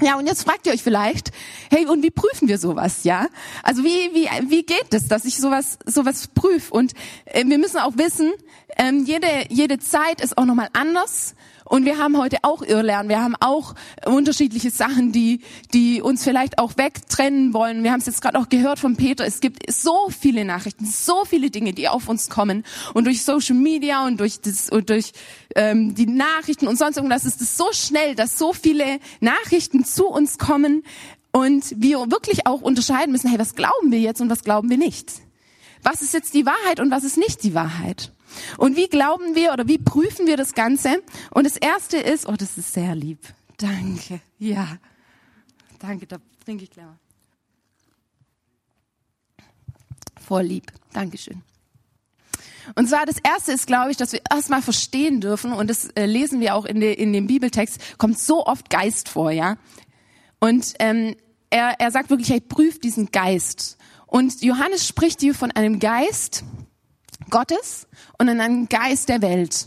Ja, 0.00 0.18
und 0.18 0.26
jetzt 0.26 0.44
fragt 0.44 0.66
ihr 0.66 0.72
euch 0.72 0.82
vielleicht, 0.82 1.30
hey, 1.70 1.86
und 1.86 2.02
wie 2.02 2.10
prüfen 2.10 2.48
wir 2.48 2.58
sowas, 2.58 3.04
ja? 3.04 3.28
Also 3.62 3.82
wie, 3.82 4.14
wie, 4.14 4.28
wie 4.50 4.62
geht 4.62 4.92
es, 4.92 5.08
dass 5.08 5.24
ich 5.24 5.36
sowas, 5.36 5.78
sowas 5.86 6.28
prüfe? 6.28 6.72
Und 6.72 6.92
äh, 7.24 7.44
wir 7.46 7.58
müssen 7.58 7.78
auch 7.78 7.96
wissen, 7.96 8.32
ähm, 8.76 9.04
jede, 9.04 9.26
jede 9.48 9.78
Zeit 9.78 10.20
ist 10.20 10.36
auch 10.36 10.44
nochmal 10.44 10.68
anders. 10.74 11.34
Und 11.66 11.84
wir 11.84 11.98
haben 11.98 12.16
heute 12.16 12.38
auch 12.42 12.62
Irrlernen. 12.62 13.08
Wir 13.08 13.22
haben 13.22 13.34
auch 13.40 13.74
unterschiedliche 14.04 14.70
Sachen, 14.70 15.10
die, 15.10 15.40
die 15.74 16.00
uns 16.00 16.22
vielleicht 16.22 16.58
auch 16.58 16.76
wegtrennen 16.76 17.52
wollen. 17.52 17.82
Wir 17.82 17.90
haben 17.90 17.98
es 18.00 18.06
jetzt 18.06 18.22
gerade 18.22 18.38
auch 18.38 18.48
gehört 18.48 18.78
von 18.78 18.96
Peter. 18.96 19.26
Es 19.26 19.40
gibt 19.40 19.70
so 19.70 20.08
viele 20.08 20.44
Nachrichten, 20.44 20.86
so 20.86 21.24
viele 21.24 21.50
Dinge, 21.50 21.72
die 21.72 21.88
auf 21.88 22.08
uns 22.08 22.30
kommen. 22.30 22.64
Und 22.94 23.04
durch 23.04 23.24
Social 23.24 23.56
Media 23.56 24.06
und 24.06 24.20
durch, 24.20 24.40
das, 24.40 24.70
und 24.70 24.90
durch 24.90 25.12
ähm, 25.56 25.94
die 25.96 26.06
Nachrichten 26.06 26.68
und 26.68 26.78
sonst 26.78 26.98
irgendwas 26.98 27.24
ist 27.24 27.40
es 27.40 27.56
so 27.56 27.66
schnell, 27.72 28.14
dass 28.14 28.38
so 28.38 28.52
viele 28.52 29.00
Nachrichten 29.20 29.84
zu 29.84 30.06
uns 30.06 30.38
kommen 30.38 30.84
und 31.32 31.64
wir 31.76 31.98
wirklich 32.10 32.46
auch 32.46 32.62
unterscheiden 32.62 33.12
müssen, 33.12 33.28
hey, 33.28 33.38
was 33.38 33.54
glauben 33.54 33.90
wir 33.90 33.98
jetzt 33.98 34.20
und 34.20 34.30
was 34.30 34.44
glauben 34.44 34.70
wir 34.70 34.78
nicht? 34.78 35.12
Was 35.82 36.00
ist 36.00 36.14
jetzt 36.14 36.32
die 36.32 36.46
Wahrheit 36.46 36.80
und 36.80 36.90
was 36.90 37.04
ist 37.04 37.18
nicht 37.18 37.42
die 37.42 37.54
Wahrheit? 37.54 38.12
Und 38.58 38.76
wie 38.76 38.88
glauben 38.88 39.34
wir 39.34 39.52
oder 39.52 39.68
wie 39.68 39.78
prüfen 39.78 40.26
wir 40.26 40.36
das 40.36 40.54
Ganze? 40.54 41.02
Und 41.30 41.44
das 41.44 41.56
erste 41.56 41.96
ist, 41.98 42.28
oh, 42.28 42.34
das 42.36 42.58
ist 42.58 42.72
sehr 42.72 42.94
lieb. 42.94 43.20
Danke. 43.56 44.20
Ja. 44.38 44.78
Danke, 45.78 46.06
da 46.06 46.18
trinke 46.44 46.64
ich 46.64 46.70
gleich 46.70 46.86
mal. 46.86 46.98
Voll 50.20 50.44
lieb. 50.44 50.72
Dankeschön. 50.92 51.42
Und 52.74 52.88
zwar 52.88 53.06
das 53.06 53.18
erste 53.18 53.52
ist, 53.52 53.66
glaube 53.66 53.92
ich, 53.92 53.96
dass 53.96 54.12
wir 54.12 54.20
erstmal 54.30 54.60
verstehen 54.60 55.20
dürfen, 55.20 55.52
und 55.52 55.70
das 55.70 55.88
äh, 55.90 56.06
lesen 56.06 56.40
wir 56.40 56.54
auch 56.56 56.64
in, 56.64 56.80
de, 56.80 56.92
in 56.92 57.12
dem 57.12 57.28
Bibeltext, 57.28 57.98
kommt 57.98 58.18
so 58.18 58.44
oft 58.44 58.70
Geist 58.70 59.08
vor, 59.08 59.30
ja. 59.30 59.56
Und 60.40 60.74
ähm, 60.80 61.14
er, 61.50 61.76
er 61.78 61.90
sagt 61.90 62.10
wirklich, 62.10 62.30
hey, 62.30 62.40
prüft 62.40 62.82
diesen 62.82 63.12
Geist. 63.12 63.78
Und 64.06 64.42
Johannes 64.42 64.86
spricht 64.86 65.20
hier 65.20 65.34
von 65.34 65.52
einem 65.52 65.78
Geist, 65.78 66.44
Gottes 67.30 67.86
und 68.18 68.28
an 68.28 68.40
einen 68.40 68.68
Geist 68.68 69.08
der 69.08 69.22
Welt. 69.22 69.66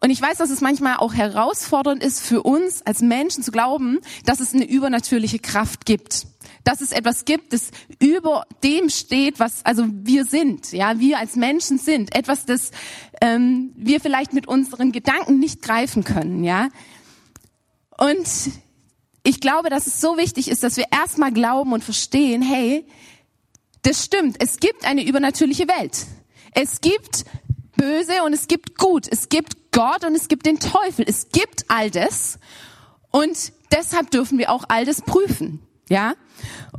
Und 0.00 0.10
ich 0.10 0.22
weiß, 0.22 0.38
dass 0.38 0.50
es 0.50 0.60
manchmal 0.60 0.96
auch 0.96 1.14
herausfordernd 1.14 2.02
ist 2.02 2.20
für 2.20 2.42
uns 2.42 2.82
als 2.86 3.00
Menschen 3.00 3.42
zu 3.42 3.50
glauben, 3.50 3.98
dass 4.24 4.40
es 4.40 4.54
eine 4.54 4.68
übernatürliche 4.68 5.38
Kraft 5.38 5.86
gibt. 5.86 6.26
Dass 6.62 6.80
es 6.80 6.92
etwas 6.92 7.24
gibt, 7.24 7.52
das 7.52 7.70
über 7.98 8.46
dem 8.62 8.90
steht, 8.90 9.40
was 9.40 9.64
also 9.64 9.86
wir 9.88 10.24
sind, 10.24 10.72
ja, 10.72 10.98
wir 11.00 11.18
als 11.18 11.34
Menschen 11.34 11.78
sind. 11.78 12.14
Etwas, 12.14 12.44
das 12.46 12.70
ähm, 13.20 13.72
wir 13.76 14.00
vielleicht 14.00 14.34
mit 14.34 14.46
unseren 14.46 14.92
Gedanken 14.92 15.40
nicht 15.40 15.62
greifen 15.62 16.04
können, 16.04 16.44
ja. 16.44 16.68
Und 17.96 18.28
ich 19.24 19.40
glaube, 19.40 19.70
dass 19.70 19.86
es 19.86 20.00
so 20.00 20.16
wichtig 20.16 20.48
ist, 20.48 20.62
dass 20.62 20.76
wir 20.76 20.86
erstmal 20.92 21.32
glauben 21.32 21.72
und 21.72 21.82
verstehen, 21.82 22.42
hey, 22.42 22.86
das 23.82 24.04
stimmt, 24.04 24.36
es 24.38 24.58
gibt 24.58 24.84
eine 24.84 25.04
übernatürliche 25.04 25.66
Welt. 25.66 26.06
Es 26.52 26.80
gibt 26.80 27.24
böse 27.76 28.22
und 28.24 28.32
es 28.32 28.48
gibt 28.48 28.76
gut. 28.78 29.06
Es 29.10 29.28
gibt 29.28 29.72
Gott 29.72 30.04
und 30.04 30.14
es 30.14 30.28
gibt 30.28 30.46
den 30.46 30.58
Teufel. 30.58 31.04
Es 31.06 31.28
gibt 31.30 31.64
all 31.68 31.90
das. 31.90 32.38
Und 33.10 33.52
deshalb 33.72 34.10
dürfen 34.10 34.38
wir 34.38 34.50
auch 34.50 34.64
all 34.68 34.84
das 34.84 35.02
prüfen. 35.02 35.60
Ja? 35.88 36.14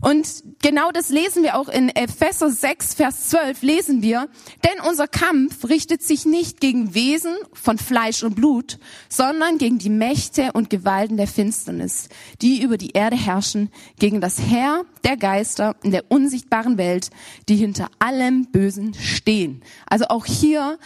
Und 0.02 0.44
genau 0.62 0.92
das 0.92 1.10
lesen 1.10 1.44
wir 1.44 1.58
auch 1.58 1.68
in 1.68 1.90
Epheser 1.90 2.50
6, 2.50 2.94
Vers 2.94 3.30
12, 3.30 3.62
lesen 3.62 4.02
wir, 4.02 4.30
denn 4.64 4.80
unser 4.88 5.08
Kampf 5.08 5.68
richtet 5.68 6.02
sich 6.02 6.26
nicht 6.26 6.62
gegen 6.62 6.94
Wesen 6.94 7.36
von 7.54 7.78
Fleisch 7.78 8.24
und 8.24 8.36
Blut, 8.36 8.80
sondern 9.10 9.58
gegen 9.58 9.78
die 9.78 9.90
Mächte 9.90 10.54
und 10.54 10.70
Gewalten 10.70 11.18
der 11.18 11.28
Finsternis, 11.28 12.08
die 12.42 12.62
über 12.62 12.78
die 12.78 12.92
Erde 12.92 13.18
herrschen, 13.18 13.70
gegen 14.00 14.22
das 14.22 14.40
Herr 14.40 14.86
der 15.04 15.18
Geister 15.18 15.76
in 15.84 15.92
der 15.92 16.10
unsichtbaren 16.10 16.78
Welt, 16.78 17.10
die 17.50 17.56
hinter 17.58 17.90
allem 18.00 18.46
Bösen 18.52 18.94
stehen. 18.94 19.62
Also 19.88 20.06
auch 20.08 20.26
hier 20.26 20.78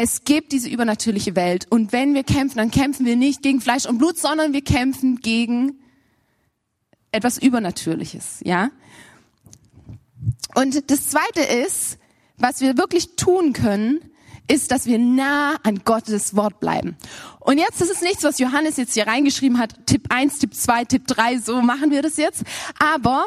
es 0.00 0.22
gibt 0.22 0.52
diese 0.52 0.68
übernatürliche 0.68 1.34
Welt. 1.34 1.66
Und 1.70 1.90
wenn 1.90 2.14
wir 2.14 2.22
kämpfen, 2.22 2.58
dann 2.58 2.70
kämpfen 2.70 3.04
wir 3.04 3.16
nicht 3.16 3.42
gegen 3.42 3.60
Fleisch 3.60 3.84
und 3.84 3.98
Blut, 3.98 4.16
sondern 4.16 4.52
wir 4.52 4.62
kämpfen 4.62 5.16
gegen 5.16 5.80
etwas 7.12 7.38
Übernatürliches, 7.38 8.40
ja. 8.44 8.70
Und 10.54 10.90
das 10.90 11.08
Zweite 11.08 11.40
ist, 11.40 11.98
was 12.36 12.60
wir 12.60 12.76
wirklich 12.76 13.16
tun 13.16 13.52
können, 13.52 14.00
ist, 14.50 14.70
dass 14.70 14.86
wir 14.86 14.98
nah 14.98 15.56
an 15.62 15.82
Gottes 15.84 16.34
Wort 16.34 16.58
bleiben. 16.58 16.96
Und 17.40 17.58
jetzt 17.58 17.80
ist 17.80 17.90
es 17.90 18.00
nichts, 18.00 18.24
was 18.24 18.38
Johannes 18.38 18.76
jetzt 18.76 18.94
hier 18.94 19.06
reingeschrieben 19.06 19.58
hat, 19.58 19.86
Tipp 19.86 20.06
1, 20.08 20.38
Tipp 20.38 20.54
2, 20.54 20.84
Tipp 20.86 21.06
3, 21.06 21.38
so 21.38 21.60
machen 21.60 21.90
wir 21.90 22.02
das 22.02 22.16
jetzt. 22.16 22.44
Aber 22.78 23.24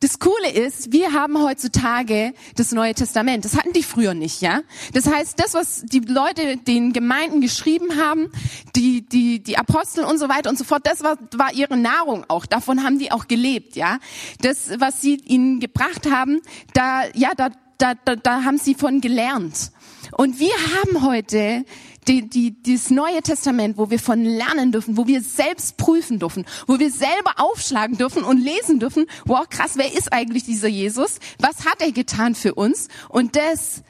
das 0.00 0.18
Coole 0.18 0.50
ist, 0.50 0.92
wir 0.92 1.12
haben 1.12 1.42
heutzutage 1.42 2.32
das 2.56 2.72
Neue 2.72 2.94
Testament. 2.94 3.44
Das 3.44 3.54
hatten 3.54 3.74
die 3.74 3.82
früher 3.82 4.14
nicht, 4.14 4.40
ja. 4.40 4.62
Das 4.94 5.06
heißt, 5.06 5.38
das, 5.38 5.52
was 5.52 5.82
die 5.84 6.00
Leute 6.00 6.56
den 6.56 6.94
Gemeinden 6.94 7.42
geschrieben 7.42 7.96
haben, 7.96 8.32
die, 8.74 9.02
die, 9.02 9.42
die 9.42 9.58
Apostel 9.58 10.04
und 10.04 10.18
so 10.18 10.30
weiter 10.30 10.48
und 10.48 10.56
so 10.56 10.64
fort, 10.64 10.86
das 10.86 11.02
war, 11.02 11.18
war 11.36 11.52
ihre 11.52 11.76
Nahrung 11.76 12.24
auch. 12.28 12.46
Davon 12.46 12.82
haben 12.82 12.98
die 12.98 13.12
auch 13.12 13.28
gelebt, 13.28 13.76
ja. 13.76 13.98
Das, 14.40 14.70
was 14.80 15.02
sie 15.02 15.16
ihnen 15.16 15.60
gebracht 15.60 16.10
haben, 16.10 16.40
da, 16.72 17.02
ja, 17.14 17.32
da, 17.36 17.50
da, 17.76 17.92
da, 18.04 18.16
da 18.16 18.44
haben 18.44 18.56
sie 18.56 18.74
von 18.74 19.02
gelernt. 19.02 19.70
Und 20.16 20.40
wir 20.40 20.54
haben 20.54 21.06
heute 21.06 21.64
die, 22.08 22.28
die, 22.28 22.62
dieses 22.62 22.90
Neue 22.90 23.22
Testament, 23.22 23.76
wo 23.76 23.90
wir 23.90 23.98
von 23.98 24.24
lernen 24.24 24.72
dürfen, 24.72 24.96
wo 24.96 25.06
wir 25.06 25.20
selbst 25.22 25.76
prüfen 25.76 26.18
dürfen, 26.18 26.46
wo 26.66 26.78
wir 26.78 26.90
selber 26.90 27.34
aufschlagen 27.36 27.96
dürfen 27.96 28.24
und 28.24 28.38
lesen 28.38 28.80
dürfen, 28.80 29.06
wow, 29.26 29.48
krass, 29.48 29.72
wer 29.76 29.92
ist 29.92 30.12
eigentlich 30.12 30.44
dieser 30.44 30.68
Jesus? 30.68 31.18
Was 31.38 31.66
hat 31.66 31.80
er 31.80 31.92
getan 31.92 32.34
für 32.34 32.54
uns? 32.54 32.88
Und 33.08 33.36
das 33.36 33.82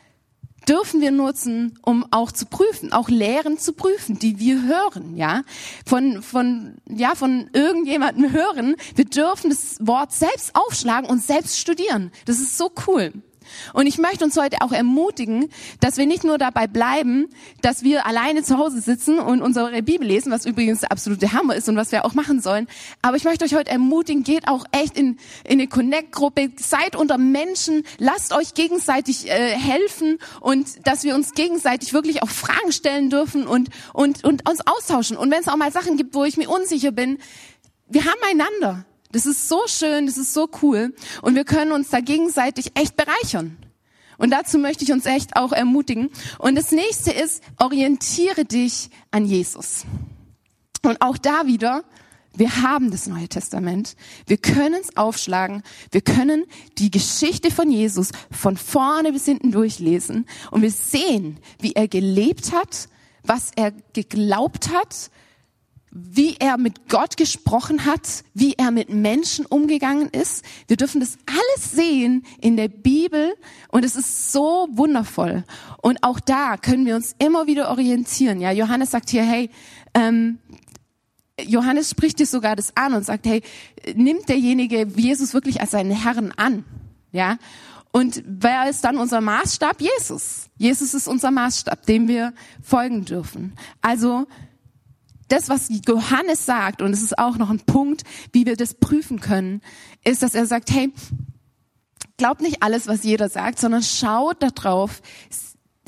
dürfen 0.69 1.01
wir 1.01 1.11
nutzen, 1.11 1.79
um 1.83 2.07
auch 2.11 2.33
zu 2.33 2.47
prüfen, 2.47 2.93
auch 2.93 3.09
Lehren 3.09 3.59
zu 3.59 3.73
prüfen, 3.73 4.19
die 4.19 4.39
wir 4.39 4.63
hören, 4.63 5.17
ja, 5.17 5.43
von 5.87 6.23
von 6.23 6.77
ja 6.89 7.15
von 7.15 7.51
irgendjemandem 7.53 8.33
hören. 8.33 8.77
Wir 8.95 9.07
dürfen 9.07 9.51
das 9.51 9.79
Wort 9.81 10.13
selbst 10.13 10.55
aufschlagen 10.55 11.09
und 11.09 11.23
selbst 11.23 11.59
studieren. 11.59 12.13
Das 12.27 12.41
ist 12.41 12.59
so 12.59 12.71
cool. 12.87 13.13
Und 13.73 13.87
ich 13.87 13.99
möchte 13.99 14.25
uns 14.25 14.37
heute 14.37 14.59
auch 14.61 14.73
ermutigen, 14.73 15.49
dass 15.81 15.97
wir 15.97 16.07
nicht 16.07 16.25
nur 16.25 16.39
dabei 16.39 16.67
bleiben, 16.67 17.29
dass 17.63 17.83
wir 17.83 18.07
alleine 18.07 18.43
zu 18.43 18.59
Hause 18.59 18.81
sitzen 18.81 19.19
und 19.19 19.43
unsere 19.43 19.83
Bibel 19.83 20.07
lesen, 20.07 20.33
was 20.33 20.47
übrigens 20.47 20.81
der 20.81 20.93
absolute 20.93 21.33
Hammer 21.33 21.55
ist 21.55 21.69
und 21.69 21.77
was 21.77 21.93
wir 21.93 22.05
auch 22.05 22.15
machen 22.15 22.41
sollen. 22.41 22.67
Aber 23.03 23.17
ich 23.17 23.25
möchte 23.25 23.45
euch 23.45 23.55
heute 23.55 23.71
ermutigen, 23.71 24.25
geht 24.25 24.49
auch 24.49 24.65
echt 24.73 24.97
in, 24.97 25.19
in 25.45 25.53
eine 25.53 25.67
Connect-Gruppe, 25.69 26.51
seid 26.57 26.97
unter 26.97 27.19
Menschen, 27.19 27.85
lasst 27.99 28.33
euch 28.33 28.55
gegenseitig 28.55 29.29
äh, 29.29 29.51
helfen 29.57 30.19
und 30.41 30.87
dass 30.87 31.05
wir 31.05 31.15
uns 31.15 31.33
gegenseitig 31.33 31.93
wirklich 31.93 32.23
auch 32.23 32.29
Fragen 32.29 32.73
stellen 32.73 33.11
dürfen 33.11 33.47
und, 33.47 33.71
und, 33.93 34.25
und 34.25 34.49
uns 34.49 34.61
austauschen. 34.67 35.17
Und 35.17 35.31
wenn 35.31 35.41
es 35.41 35.49
auch 35.49 35.57
mal 35.57 35.73
Sachen 35.73 35.97
gibt, 35.97 36.15
wo 36.15 36.25
ich 36.25 36.37
mir 36.37 36.49
unsicher 36.49 36.93
bin, 36.93 37.19
wir 37.89 38.05
haben 38.05 38.21
einander. 38.29 38.85
Das 39.13 39.27
ist 39.27 39.49
so 39.49 39.63
schön, 39.67 40.07
das 40.07 40.17
ist 40.17 40.33
so 40.33 40.49
cool. 40.63 40.95
Und 41.23 41.35
wir 41.35 41.45
können 41.45 41.73
uns 41.73 41.91
da 41.91 42.01
gegenseitig 42.01 42.73
echt 42.77 42.97
bereichern. 42.97 43.57
Und 44.19 44.31
dazu 44.31 44.59
möchte 44.59 44.85
ich 44.85 44.93
uns 44.93 45.07
echt 45.07 45.37
auch 45.37 45.53
ermutigen. 45.53 46.11
Und 46.39 46.55
das 46.55 46.73
nächste 46.73 47.11
ist, 47.11 47.43
orientiere 47.59 48.45
dich 48.45 48.91
an 49.11 49.25
Jesus. 49.25 49.85
Und 50.83 51.01
auch 51.01 51.17
da 51.17 51.47
wieder, 51.47 51.85
wir 52.35 52.63
haben 52.63 52.91
das 52.91 53.07
Neue 53.07 53.29
Testament. 53.29 53.97
Wir 54.27 54.37
können 54.37 54.81
es 54.81 54.97
aufschlagen. 54.97 55.63
Wir 55.91 56.01
können 56.01 56.45
die 56.79 56.91
Geschichte 56.91 57.51
von 57.51 57.71
Jesus 57.71 58.11
von 58.31 58.57
vorne 58.57 59.13
bis 59.13 59.25
hinten 59.25 59.53
durchlesen. 59.53 60.27
Und 60.51 60.63
wir 60.63 60.71
sehen, 60.71 61.39
wie 61.59 61.73
er 61.73 61.89
gelebt 61.89 62.53
hat, 62.53 62.89
was 63.25 63.51
er 63.57 63.73
geglaubt 63.93 64.71
hat, 64.73 65.11
wie 65.91 66.37
er 66.39 66.57
mit 66.57 66.89
Gott 66.89 67.17
gesprochen 67.17 67.85
hat, 67.85 68.23
wie 68.33 68.55
er 68.55 68.71
mit 68.71 68.91
Menschen 68.91 69.45
umgegangen 69.45 70.09
ist. 70.09 70.45
Wir 70.69 70.77
dürfen 70.77 71.01
das 71.01 71.19
alles 71.27 71.73
sehen 71.73 72.25
in 72.41 72.57
der 72.57 72.69
Bibel 72.69 73.35
und 73.69 73.85
es 73.85 73.97
ist 73.97 74.33
so 74.33 74.69
wundervoll. 74.71 75.45
Und 75.83 76.03
auch 76.03 76.21
da 76.21 76.57
können 76.57 76.87
wir 76.87 76.95
uns 76.95 77.17
immer 77.19 77.47
wieder 77.49 77.71
orientieren. 77.71 78.41
Ja, 78.41 78.53
Johannes 78.53 78.93
sagt 78.93 79.11
hier, 79.11 79.25
hey, 79.25 79.51
ähm, 79.95 80.39
Johannes 81.41 81.91
spricht 81.91 82.19
dir 82.19 82.27
sogar 82.27 82.55
das 82.55 82.77
an 82.77 82.95
und 82.95 83.05
sagt, 83.05 83.27
hey, 83.27 83.43
nimmt 83.95 84.29
derjenige 84.29 84.87
Jesus 84.95 85.35
wirklich 85.35 85.61
als 85.61 85.73
seinen 85.73 85.91
Herrn 85.91 86.33
an? 86.37 86.65
Ja. 87.13 87.39
Und 87.93 88.23
wer 88.25 88.71
ist 88.71 88.85
dann 88.85 88.99
unser 88.99 89.21
Maßstab? 89.21 89.81
Jesus. 89.81 90.49
Jesus 90.57 90.95
ist 90.95 91.09
unser 91.09 91.33
Maßstab, 91.33 91.87
dem 91.87 92.07
wir 92.07 92.33
folgen 92.63 93.05
dürfen. 93.05 93.55
Also, 93.81 94.27
das, 95.31 95.49
was 95.49 95.69
Johannes 95.87 96.45
sagt, 96.45 96.83
und 96.83 96.93
es 96.93 97.03
ist 97.03 97.19
auch 97.19 97.37
noch 97.37 97.51
ein 97.51 97.61
Punkt, 97.61 98.03
wie 98.33 98.47
wir 98.47 98.57
das 98.57 98.75
prüfen 98.75 99.21
können, 99.21 99.63
ist, 100.05 100.23
dass 100.23 100.35
er 100.35 100.47
sagt, 100.47 100.71
hey, 100.71 100.93
glaubt 102.17 102.41
nicht 102.41 102.63
alles, 102.63 102.87
was 102.87 103.05
jeder 103.05 103.29
sagt, 103.29 103.59
sondern 103.59 103.83
schaut 103.83 104.43
darauf, 104.43 105.03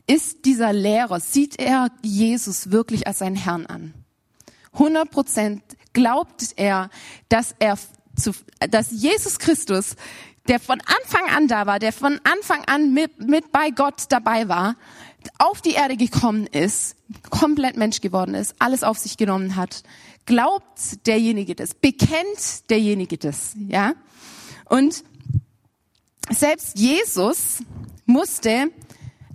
ist 0.07 0.45
dieser 0.45 0.73
Lehrer, 0.73 1.21
sieht 1.21 1.59
er 1.61 1.91
Jesus 2.03 2.71
wirklich 2.71 3.07
als 3.07 3.19
seinen 3.19 3.37
Herrn 3.37 3.67
an? 3.67 3.95
100 4.73 5.11
Prozent 5.11 5.63
glaubt 5.93 6.55
er, 6.57 6.89
dass 7.29 7.55
er 7.59 7.79
zu, 8.17 8.33
dass 8.71 8.91
Jesus 8.91 9.39
Christus, 9.39 9.97
der 10.49 10.61
von 10.61 10.81
Anfang 10.81 11.29
an 11.35 11.49
da 11.49 11.67
war, 11.67 11.79
der 11.79 11.93
von 11.93 12.21
Anfang 12.25 12.65
an 12.67 12.93
mit, 12.93 13.21
mit 13.21 13.53
bei 13.53 13.71
Gott 13.71 14.05
dabei 14.09 14.49
war, 14.49 14.77
auf 15.43 15.61
die 15.61 15.73
Erde 15.73 15.97
gekommen 15.97 16.47
ist, 16.47 16.97
komplett 17.31 17.77
Mensch 17.77 18.01
geworden 18.01 18.35
ist, 18.35 18.55
alles 18.61 18.85
auf 18.85 18.99
sich 18.99 19.17
genommen 19.17 19.57
hat, 19.57 19.83
glaubt 20.25 21.07
derjenige 21.07 21.55
das, 21.57 21.75
bekennt 21.75 22.71
derjenige 22.71 23.19
das, 23.19 23.55
ja? 23.69 23.95
Und 24.67 25.03
selbst 26.31 26.79
Jesus 26.79 27.59
musste 28.07 28.69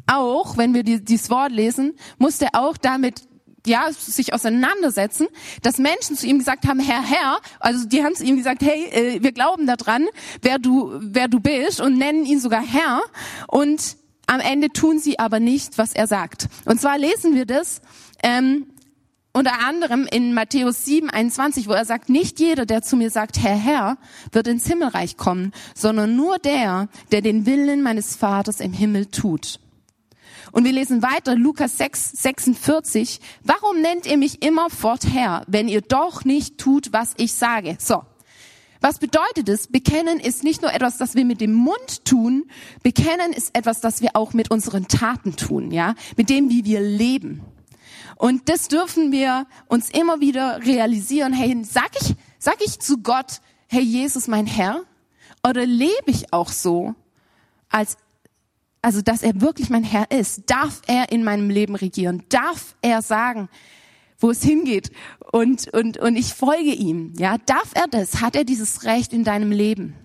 auch, 0.08 0.56
wenn 0.58 0.74
wir 0.74 0.84
dieses 0.84 1.30
Wort 1.30 1.52
lesen, 1.52 1.98
musste 2.18 2.54
auch 2.54 2.78
damit 2.78 3.28
ja, 3.66 3.92
sich 3.92 4.34
auseinandersetzen, 4.34 5.28
dass 5.62 5.78
Menschen 5.78 6.16
zu 6.16 6.26
ihm 6.26 6.40
gesagt 6.40 6.66
haben, 6.66 6.80
Herr, 6.80 7.04
Herr, 7.04 7.40
also 7.60 7.86
die 7.86 8.02
haben 8.02 8.16
zu 8.16 8.24
ihm 8.24 8.38
gesagt, 8.38 8.62
hey, 8.62 8.86
äh, 8.92 9.22
wir 9.22 9.34
glauben 9.34 9.68
daran, 9.68 10.08
wer 10.42 10.58
du, 10.58 10.98
wer 11.02 11.28
du 11.28 11.42
bist 11.42 11.82
und 11.82 11.98
nennen 11.98 12.26
ihn 12.26 12.40
sogar 12.40 12.66
Herr 12.66 13.02
und 13.48 13.98
am 14.28 14.40
Ende 14.40 14.70
tun 14.70 15.00
sie 15.00 15.20
aber 15.20 15.40
nicht, 15.40 15.78
was 15.78 15.94
er 15.94 16.06
sagt. 16.08 16.48
Und 16.66 16.80
zwar 16.80 16.98
lesen 16.98 17.34
wir 17.34 17.46
das 17.46 17.82
ähm, 18.22 18.68
unter 19.34 19.60
anderem 19.60 20.08
in 20.12 20.34
Matthäus 20.34 20.86
7, 20.86 21.10
21, 21.10 21.68
wo 21.68 21.74
er 21.74 21.86
sagt, 21.86 22.10
nicht 22.10 22.40
jeder, 22.40 22.66
der 22.66 22.82
zu 22.82 22.96
mir 22.96 23.12
sagt, 23.12 23.40
Herr, 23.42 23.56
Herr, 23.56 23.98
wird 24.32 24.48
ins 24.48 24.66
Himmelreich 24.66 25.16
kommen, 25.16 25.54
sondern 25.76 26.16
nur 26.16 26.40
der, 26.40 26.90
der 27.12 27.22
den 27.22 27.46
Willen 27.46 27.84
meines 27.84 28.16
Vaters 28.16 28.60
im 28.60 28.74
Himmel 28.74 29.06
tut. 29.06 29.60
Und 30.52 30.64
wir 30.64 30.72
lesen 30.72 31.04
weiter, 31.04 31.36
Lukas 31.36 31.78
6, 31.78 32.14
46, 32.14 33.20
warum 33.44 33.80
nennt 33.82 34.08
ihr 34.08 34.18
mich 34.18 34.42
immer 34.42 34.70
fort 34.70 35.06
Herr, 35.14 35.44
wenn 35.48 35.68
ihr 35.68 35.82
doch 35.82 36.26
nicht 36.26 36.58
tut, 36.58 36.92
was 36.92 37.14
ich 37.18 37.34
sage? 37.34 37.78
So. 37.80 38.02
Was 38.82 39.00
bedeutet 39.00 39.50
es? 39.50 39.68
Bekennen 39.68 40.20
ist 40.20 40.44
nicht 40.44 40.62
nur 40.62 40.74
etwas, 40.74 40.98
das 40.98 41.16
wir 41.16 41.26
mit 41.26 41.42
dem 41.42 41.54
Mund 41.54 42.06
tun. 42.06 42.50
Bekennen 42.84 43.34
ist 43.34 43.56
etwas, 43.56 43.82
das 43.82 44.02
wir 44.02 44.16
auch 44.16 44.34
mit 44.34 44.52
unseren 44.52 44.88
Taten 44.88 45.36
tun, 45.36 45.72
ja? 45.72 45.96
Mit 46.16 46.30
dem, 46.30 46.50
wie 46.50 46.66
wir 46.66 46.80
leben. 46.80 47.42
Und 48.16 48.50
das 48.50 48.68
dürfen 48.68 49.12
wir 49.12 49.46
uns 49.68 49.90
immer 49.90 50.20
wieder 50.20 50.66
realisieren. 50.66 51.34
Hey, 51.34 51.56
sag 51.64 51.92
ich, 52.02 52.16
sag 52.40 52.58
ich 52.66 52.80
zu 52.80 52.98
Gott, 53.00 53.42
hey, 53.68 53.82
Jesus, 53.82 54.28
mein 54.28 54.48
Herr? 54.48 54.84
Oder 55.48 55.66
lebe 55.66 55.92
ich 56.08 56.34
auch 56.34 56.50
so, 56.50 56.96
als, 57.70 57.98
also, 58.82 59.02
dass 59.02 59.22
er 59.22 59.42
wirklich 59.42 59.70
mein 59.70 59.84
Herr 59.84 60.10
ist? 60.12 60.50
Darf 60.50 60.82
er 60.88 61.12
in 61.12 61.24
meinem 61.24 61.50
Leben 61.50 61.76
regieren? 61.76 62.24
Darf 62.30 62.76
er 62.82 63.02
sagen, 63.02 63.50
wo 64.20 64.32
es 64.32 64.44
hingeht 64.44 64.92
und, 65.32 65.68
und, 65.74 65.98
und 65.98 66.16
ich 66.16 66.34
folge 66.34 66.74
ihm. 66.74 67.14
Ja, 67.18 67.38
darf 67.46 67.72
er 67.74 67.88
das? 67.88 68.22
Hat 68.22 68.36
er 68.36 68.44
dieses 68.44 68.84
Recht 68.84 69.14
in 69.14 69.24
deinem 69.24 69.52
Leben? 69.52 69.96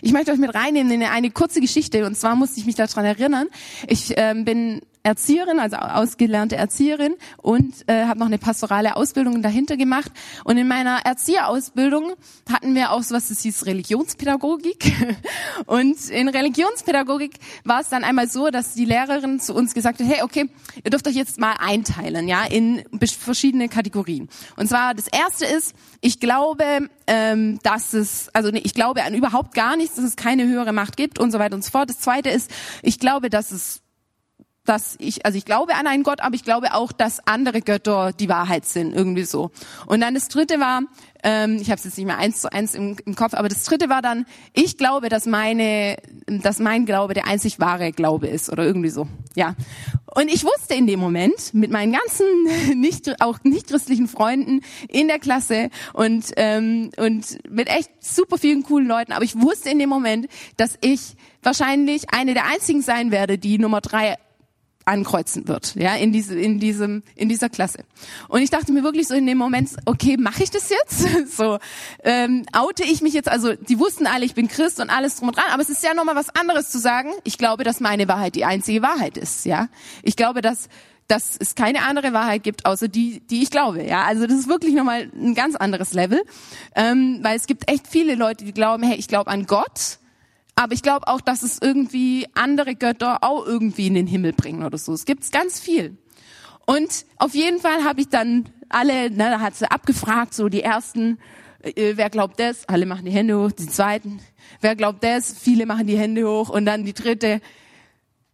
Ich 0.00 0.12
möchte 0.12 0.32
euch 0.32 0.38
mit 0.38 0.54
reinnehmen 0.54 0.92
in 0.92 1.02
eine 1.02 1.30
kurze 1.30 1.60
Geschichte 1.60 2.06
und 2.06 2.16
zwar 2.16 2.36
musste 2.36 2.60
ich 2.60 2.66
mich 2.66 2.76
daran 2.76 3.04
erinnern. 3.04 3.48
Ich 3.88 4.14
ähm, 4.16 4.44
bin 4.44 4.82
Erzieherin, 5.06 5.60
also 5.60 5.76
ausgelernte 5.76 6.56
Erzieherin 6.56 7.14
und 7.36 7.72
äh, 7.86 8.06
habe 8.06 8.18
noch 8.18 8.26
eine 8.26 8.38
pastorale 8.38 8.96
Ausbildung 8.96 9.40
dahinter 9.40 9.76
gemacht. 9.76 10.10
Und 10.42 10.58
in 10.58 10.66
meiner 10.66 10.98
Erzieherausbildung 11.04 12.14
hatten 12.52 12.74
wir 12.74 12.90
auch 12.90 13.04
sowas, 13.04 13.28
das 13.28 13.40
hieß 13.42 13.66
Religionspädagogik. 13.66 14.92
Und 15.66 16.10
in 16.10 16.28
Religionspädagogik 16.28 17.34
war 17.64 17.80
es 17.80 17.88
dann 17.88 18.02
einmal 18.02 18.28
so, 18.28 18.50
dass 18.50 18.74
die 18.74 18.84
Lehrerin 18.84 19.38
zu 19.38 19.54
uns 19.54 19.74
gesagt 19.74 20.00
hat, 20.00 20.06
hey, 20.08 20.22
okay, 20.22 20.50
ihr 20.82 20.90
dürft 20.90 21.06
euch 21.06 21.14
jetzt 21.14 21.38
mal 21.38 21.54
einteilen, 21.58 22.26
ja, 22.26 22.44
in 22.44 22.82
verschiedene 23.00 23.68
Kategorien. 23.68 24.28
Und 24.56 24.68
zwar 24.68 24.94
das 24.94 25.06
erste 25.06 25.46
ist, 25.46 25.74
ich 26.00 26.18
glaube, 26.18 26.64
ähm, 27.06 27.60
dass 27.62 27.92
es, 27.92 28.28
also 28.34 28.50
nee, 28.50 28.62
ich 28.64 28.74
glaube 28.74 29.04
an 29.04 29.14
überhaupt 29.14 29.54
gar 29.54 29.76
nichts, 29.76 29.94
dass 29.94 30.04
es 30.04 30.16
keine 30.16 30.48
höhere 30.48 30.72
Macht 30.72 30.96
gibt 30.96 31.20
und 31.20 31.30
so 31.30 31.38
weiter 31.38 31.54
und 31.54 31.62
so 31.62 31.70
fort. 31.70 31.90
Das 31.90 32.00
zweite 32.00 32.30
ist, 32.30 32.50
ich 32.82 32.98
glaube, 32.98 33.30
dass 33.30 33.52
es 33.52 33.82
dass 34.66 34.96
ich, 34.98 35.24
also 35.24 35.38
ich 35.38 35.44
glaube 35.44 35.74
an 35.74 35.86
einen 35.86 36.02
Gott, 36.02 36.20
aber 36.20 36.34
ich 36.34 36.44
glaube 36.44 36.74
auch, 36.74 36.92
dass 36.92 37.26
andere 37.26 37.62
Götter 37.62 38.12
die 38.12 38.28
Wahrheit 38.28 38.66
sind, 38.66 38.94
irgendwie 38.94 39.24
so. 39.24 39.50
Und 39.86 40.00
dann 40.00 40.14
das 40.14 40.28
dritte 40.28 40.60
war, 40.60 40.82
ähm, 41.22 41.56
ich 41.60 41.70
habe 41.70 41.78
es 41.78 41.84
jetzt 41.84 41.96
nicht 41.96 42.06
mehr 42.06 42.18
eins 42.18 42.40
zu 42.40 42.52
eins 42.52 42.74
im, 42.74 42.96
im, 43.04 43.16
Kopf, 43.16 43.34
aber 43.34 43.48
das 43.48 43.64
dritte 43.64 43.88
war 43.88 44.02
dann, 44.02 44.26
ich 44.52 44.76
glaube, 44.76 45.08
dass 45.08 45.26
meine, 45.26 45.96
dass 46.26 46.58
mein 46.58 46.86
Glaube 46.86 47.14
der 47.14 47.26
einzig 47.26 47.58
wahre 47.58 47.90
Glaube 47.92 48.28
ist 48.28 48.50
oder 48.50 48.64
irgendwie 48.64 48.90
so. 48.90 49.08
Ja. 49.34 49.54
Und 50.14 50.28
ich 50.32 50.44
wusste 50.44 50.74
in 50.74 50.86
dem 50.86 51.00
Moment 51.00 51.52
mit 51.52 51.70
meinen 51.70 51.92
ganzen 51.92 52.26
nicht 52.80 53.20
auch 53.20 53.38
nicht 53.42 53.68
christlichen 53.68 54.08
Freunden 54.08 54.60
in 54.88 55.08
der 55.08 55.18
Klasse 55.18 55.70
und 55.92 56.26
ähm, 56.36 56.90
und 56.96 57.38
mit 57.50 57.68
echt 57.68 57.90
super 58.00 58.38
vielen 58.38 58.62
coolen 58.62 58.86
Leuten, 58.86 59.12
aber 59.12 59.24
ich 59.24 59.40
wusste 59.40 59.70
in 59.70 59.78
dem 59.78 59.88
Moment, 59.88 60.28
dass 60.56 60.78
ich 60.80 61.16
wahrscheinlich 61.42 62.10
eine 62.10 62.34
der 62.34 62.46
einzigen 62.46 62.82
sein 62.82 63.10
werde, 63.10 63.38
die 63.38 63.58
Nummer 63.58 63.80
drei 63.80 64.16
ankreuzen 64.86 65.48
wird, 65.48 65.74
ja, 65.74 65.94
in 65.96 66.12
diese, 66.12 66.38
in 66.38 66.58
diesem, 66.60 67.02
in 67.16 67.28
dieser 67.28 67.48
Klasse. 67.48 67.80
Und 68.28 68.40
ich 68.40 68.50
dachte 68.50 68.72
mir 68.72 68.84
wirklich 68.84 69.08
so 69.08 69.14
in 69.14 69.26
dem 69.26 69.36
Moment, 69.36 69.70
okay, 69.84 70.16
mache 70.16 70.44
ich 70.44 70.50
das 70.50 70.70
jetzt? 70.70 71.06
so, 71.36 71.58
ähm, 72.04 72.46
oute 72.52 72.84
ich 72.84 73.02
mich 73.02 73.12
jetzt? 73.12 73.28
Also, 73.28 73.54
die 73.54 73.78
wussten 73.78 74.06
alle, 74.06 74.24
ich 74.24 74.34
bin 74.34 74.48
Christ 74.48 74.80
und 74.80 74.88
alles 74.88 75.16
drum 75.16 75.28
und 75.28 75.36
dran, 75.36 75.46
aber 75.52 75.62
es 75.62 75.70
ist 75.70 75.82
ja 75.82 75.92
nochmal 75.92 76.14
was 76.14 76.30
anderes 76.30 76.70
zu 76.70 76.78
sagen. 76.78 77.10
Ich 77.24 77.36
glaube, 77.36 77.64
dass 77.64 77.80
meine 77.80 78.08
Wahrheit 78.08 78.36
die 78.36 78.44
einzige 78.44 78.80
Wahrheit 78.80 79.16
ist, 79.16 79.44
ja. 79.44 79.68
Ich 80.02 80.16
glaube, 80.16 80.40
dass 80.40 80.68
dass 81.08 81.36
es 81.38 81.54
keine 81.54 81.84
andere 81.84 82.12
Wahrheit 82.12 82.42
gibt, 82.42 82.66
außer 82.66 82.88
die, 82.88 83.20
die 83.20 83.42
ich 83.42 83.50
glaube. 83.50 83.84
Ja, 83.84 84.02
also 84.04 84.26
das 84.26 84.40
ist 84.40 84.48
wirklich 84.48 84.74
nochmal 84.74 85.08
ein 85.14 85.34
ganz 85.36 85.54
anderes 85.54 85.92
Level, 85.92 86.20
ähm, 86.74 87.20
weil 87.22 87.36
es 87.36 87.46
gibt 87.46 87.70
echt 87.70 87.86
viele 87.86 88.16
Leute, 88.16 88.44
die 88.44 88.52
glauben, 88.52 88.82
hey, 88.82 88.96
ich 88.96 89.06
glaube 89.06 89.30
an 89.30 89.46
Gott, 89.46 89.98
aber 90.56 90.72
ich 90.72 90.82
glaube 90.82 91.06
auch, 91.06 91.20
dass 91.20 91.42
es 91.42 91.58
irgendwie 91.60 92.26
andere 92.34 92.74
Götter 92.74 93.22
auch 93.22 93.46
irgendwie 93.46 93.86
in 93.86 93.94
den 93.94 94.06
Himmel 94.06 94.32
bringen 94.32 94.64
oder 94.64 94.78
so. 94.78 94.92
Es 94.94 95.04
gibt 95.04 95.30
ganz 95.30 95.60
viel. 95.60 95.96
Und 96.64 97.04
auf 97.18 97.34
jeden 97.34 97.60
Fall 97.60 97.84
habe 97.84 98.00
ich 98.00 98.08
dann 98.08 98.48
alle, 98.68 99.10
ne, 99.10 99.30
da 99.30 99.40
hat 99.40 99.54
sie 99.54 99.70
abgefragt, 99.70 100.34
so 100.34 100.48
die 100.48 100.62
ersten, 100.62 101.18
äh, 101.62 101.92
wer 101.96 102.10
glaubt 102.10 102.40
das? 102.40 102.68
Alle 102.68 102.86
machen 102.86 103.04
die 103.04 103.12
Hände 103.12 103.38
hoch. 103.38 103.52
Die 103.52 103.68
zweiten, 103.68 104.18
wer 104.62 104.74
glaubt 104.74 105.04
das? 105.04 105.38
Viele 105.38 105.66
machen 105.66 105.86
die 105.86 105.98
Hände 105.98 106.26
hoch. 106.26 106.48
Und 106.48 106.64
dann 106.64 106.84
die 106.84 106.94
dritte, 106.94 107.40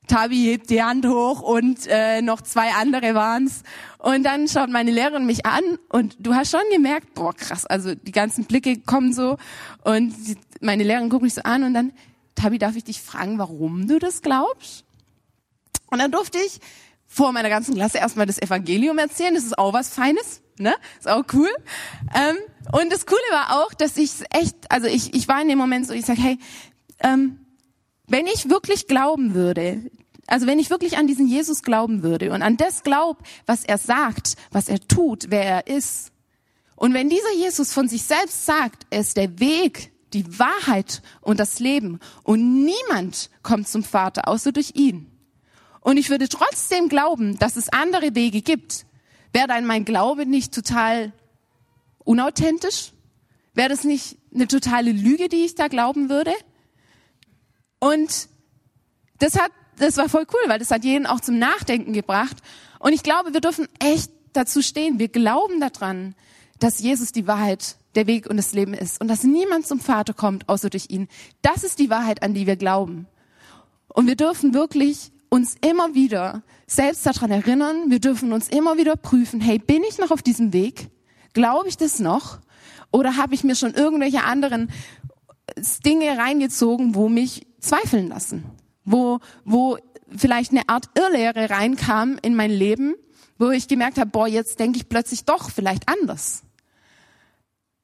Tabi 0.06 0.44
hebt 0.44 0.70
die 0.70 0.82
Hand 0.82 1.06
hoch 1.06 1.42
und 1.42 1.86
äh, 1.88 2.22
noch 2.22 2.40
zwei 2.40 2.70
andere 2.72 3.14
waren's. 3.14 3.62
Und 3.98 4.24
dann 4.24 4.48
schaut 4.48 4.70
meine 4.70 4.90
Lehrerin 4.90 5.26
mich 5.26 5.46
an 5.46 5.62
und 5.88 6.16
du 6.18 6.34
hast 6.34 6.50
schon 6.50 6.60
gemerkt, 6.72 7.14
boah 7.14 7.34
krass, 7.34 7.66
also 7.66 7.94
die 7.94 8.12
ganzen 8.12 8.44
Blicke 8.44 8.80
kommen 8.80 9.12
so 9.12 9.36
und 9.84 10.12
die, 10.26 10.36
meine 10.60 10.82
Lehrerin 10.82 11.08
guckt 11.08 11.22
mich 11.22 11.34
so 11.34 11.42
an 11.42 11.62
und 11.62 11.74
dann, 11.74 11.92
Tabi, 12.34 12.58
darf 12.58 12.76
ich 12.76 12.84
dich 12.84 13.00
fragen, 13.00 13.38
warum 13.38 13.86
du 13.86 13.98
das 13.98 14.22
glaubst? 14.22 14.84
Und 15.90 15.98
dann 15.98 16.10
durfte 16.10 16.38
ich 16.38 16.58
vor 17.06 17.32
meiner 17.32 17.50
ganzen 17.50 17.74
Klasse 17.74 17.98
erstmal 17.98 18.26
das 18.26 18.40
Evangelium 18.40 18.98
erzählen. 18.98 19.34
Das 19.34 19.44
ist 19.44 19.58
auch 19.58 19.74
was 19.74 19.90
Feines, 19.90 20.40
ne? 20.58 20.74
Ist 20.98 21.08
auch 21.08 21.24
cool. 21.34 21.50
Ähm, 22.14 22.36
und 22.72 22.90
das 22.90 23.04
Coole 23.04 23.20
war 23.30 23.62
auch, 23.62 23.74
dass 23.74 23.96
ich 23.98 24.12
echt, 24.30 24.56
also 24.70 24.86
ich, 24.86 25.14
ich 25.14 25.28
war 25.28 25.42
in 25.42 25.48
dem 25.48 25.58
Moment 25.58 25.86
so, 25.86 25.92
ich 25.92 26.06
sag, 26.06 26.16
hey, 26.16 26.38
ähm, 27.00 27.38
wenn 28.06 28.26
ich 28.26 28.48
wirklich 28.48 28.86
glauben 28.86 29.34
würde, 29.34 29.90
also 30.26 30.46
wenn 30.46 30.58
ich 30.58 30.70
wirklich 30.70 30.96
an 30.96 31.06
diesen 31.06 31.26
Jesus 31.26 31.62
glauben 31.62 32.02
würde 32.02 32.32
und 32.32 32.42
an 32.42 32.56
das 32.56 32.82
glaub, 32.82 33.18
was 33.44 33.64
er 33.64 33.76
sagt, 33.76 34.36
was 34.50 34.68
er 34.68 34.80
tut, 34.80 35.26
wer 35.28 35.44
er 35.44 35.66
ist, 35.66 36.12
und 36.82 36.94
wenn 36.94 37.08
dieser 37.08 37.32
Jesus 37.34 37.72
von 37.72 37.86
sich 37.86 38.02
selbst 38.02 38.44
sagt, 38.44 38.86
er 38.90 39.02
ist 39.02 39.16
der 39.16 39.38
Weg, 39.38 39.92
die 40.14 40.38
Wahrheit 40.38 41.02
und 41.20 41.40
das 41.40 41.58
Leben. 41.58 42.00
Und 42.22 42.64
niemand 42.64 43.30
kommt 43.42 43.68
zum 43.68 43.82
Vater 43.82 44.28
außer 44.28 44.52
durch 44.52 44.72
ihn. 44.74 45.10
Und 45.80 45.96
ich 45.96 46.10
würde 46.10 46.28
trotzdem 46.28 46.88
glauben, 46.88 47.38
dass 47.38 47.56
es 47.56 47.68
andere 47.68 48.14
Wege 48.14 48.40
gibt. 48.42 48.86
Wäre 49.32 49.48
dann 49.48 49.66
mein 49.66 49.84
Glaube 49.84 50.26
nicht 50.26 50.54
total 50.54 51.12
unauthentisch? 51.98 52.92
Wäre 53.54 53.68
das 53.68 53.84
nicht 53.84 54.16
eine 54.32 54.46
totale 54.46 54.92
Lüge, 54.92 55.28
die 55.28 55.44
ich 55.44 55.54
da 55.54 55.68
glauben 55.68 56.08
würde? 56.08 56.32
Und 57.80 58.28
das 59.18 59.38
hat, 59.38 59.50
das 59.76 59.96
war 59.96 60.08
voll 60.08 60.26
cool, 60.32 60.48
weil 60.48 60.58
das 60.58 60.70
hat 60.70 60.84
jeden 60.84 61.06
auch 61.06 61.20
zum 61.20 61.38
Nachdenken 61.38 61.92
gebracht. 61.92 62.36
Und 62.78 62.92
ich 62.92 63.02
glaube, 63.02 63.32
wir 63.32 63.40
dürfen 63.40 63.68
echt 63.78 64.10
dazu 64.32 64.62
stehen. 64.62 64.98
Wir 64.98 65.08
glauben 65.08 65.60
daran, 65.60 66.14
dass 66.58 66.78
Jesus 66.78 67.12
die 67.12 67.26
Wahrheit 67.26 67.76
der 67.94 68.06
Weg 68.06 68.28
und 68.28 68.36
das 68.36 68.52
Leben 68.52 68.74
ist 68.74 69.00
und 69.00 69.08
dass 69.08 69.24
niemand 69.24 69.66
zum 69.66 69.80
Vater 69.80 70.14
kommt, 70.14 70.48
außer 70.48 70.70
durch 70.70 70.86
ihn. 70.88 71.08
Das 71.42 71.64
ist 71.64 71.78
die 71.78 71.90
Wahrheit, 71.90 72.22
an 72.22 72.34
die 72.34 72.46
wir 72.46 72.56
glauben. 72.56 73.06
Und 73.88 74.06
wir 74.06 74.16
dürfen 74.16 74.54
wirklich 74.54 75.12
uns 75.28 75.56
immer 75.60 75.94
wieder 75.94 76.42
selbst 76.66 77.06
daran 77.06 77.30
erinnern, 77.30 77.90
wir 77.90 78.00
dürfen 78.00 78.32
uns 78.32 78.48
immer 78.48 78.76
wieder 78.76 78.96
prüfen, 78.96 79.40
hey, 79.40 79.58
bin 79.58 79.82
ich 79.88 79.98
noch 79.98 80.10
auf 80.10 80.22
diesem 80.22 80.52
Weg? 80.52 80.90
Glaube 81.32 81.68
ich 81.68 81.76
das 81.76 81.98
noch? 81.98 82.38
Oder 82.90 83.16
habe 83.16 83.34
ich 83.34 83.44
mir 83.44 83.56
schon 83.56 83.74
irgendwelche 83.74 84.24
anderen 84.24 84.70
Dinge 85.84 86.18
reingezogen, 86.18 86.94
wo 86.94 87.08
mich 87.08 87.46
zweifeln 87.60 88.08
lassen? 88.08 88.44
Wo, 88.84 89.20
wo 89.44 89.78
vielleicht 90.14 90.50
eine 90.52 90.68
Art 90.68 90.90
Irrlehre 90.94 91.50
reinkam 91.50 92.18
in 92.20 92.34
mein 92.34 92.50
Leben, 92.50 92.94
wo 93.38 93.50
ich 93.50 93.68
gemerkt 93.68 93.98
habe, 93.98 94.10
boah, 94.10 94.26
jetzt 94.26 94.60
denke 94.60 94.78
ich 94.78 94.88
plötzlich 94.88 95.24
doch 95.24 95.50
vielleicht 95.50 95.88
anders. 95.88 96.42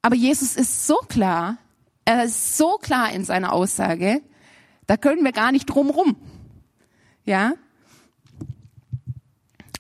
Aber 0.03 0.15
Jesus 0.15 0.57
ist 0.57 0.87
so 0.87 0.97
klar, 1.09 1.59
er 2.05 2.25
ist 2.25 2.57
so 2.57 2.79
klar 2.79 3.13
in 3.13 3.25
seiner 3.25 3.53
Aussage, 3.53 4.23
da 4.87 4.97
können 4.97 5.25
wir 5.25 5.33
gar 5.33 5.53
nicht 5.53 5.67
drum 5.67 5.91
rum. 5.91 6.17
Ja? 7.25 7.53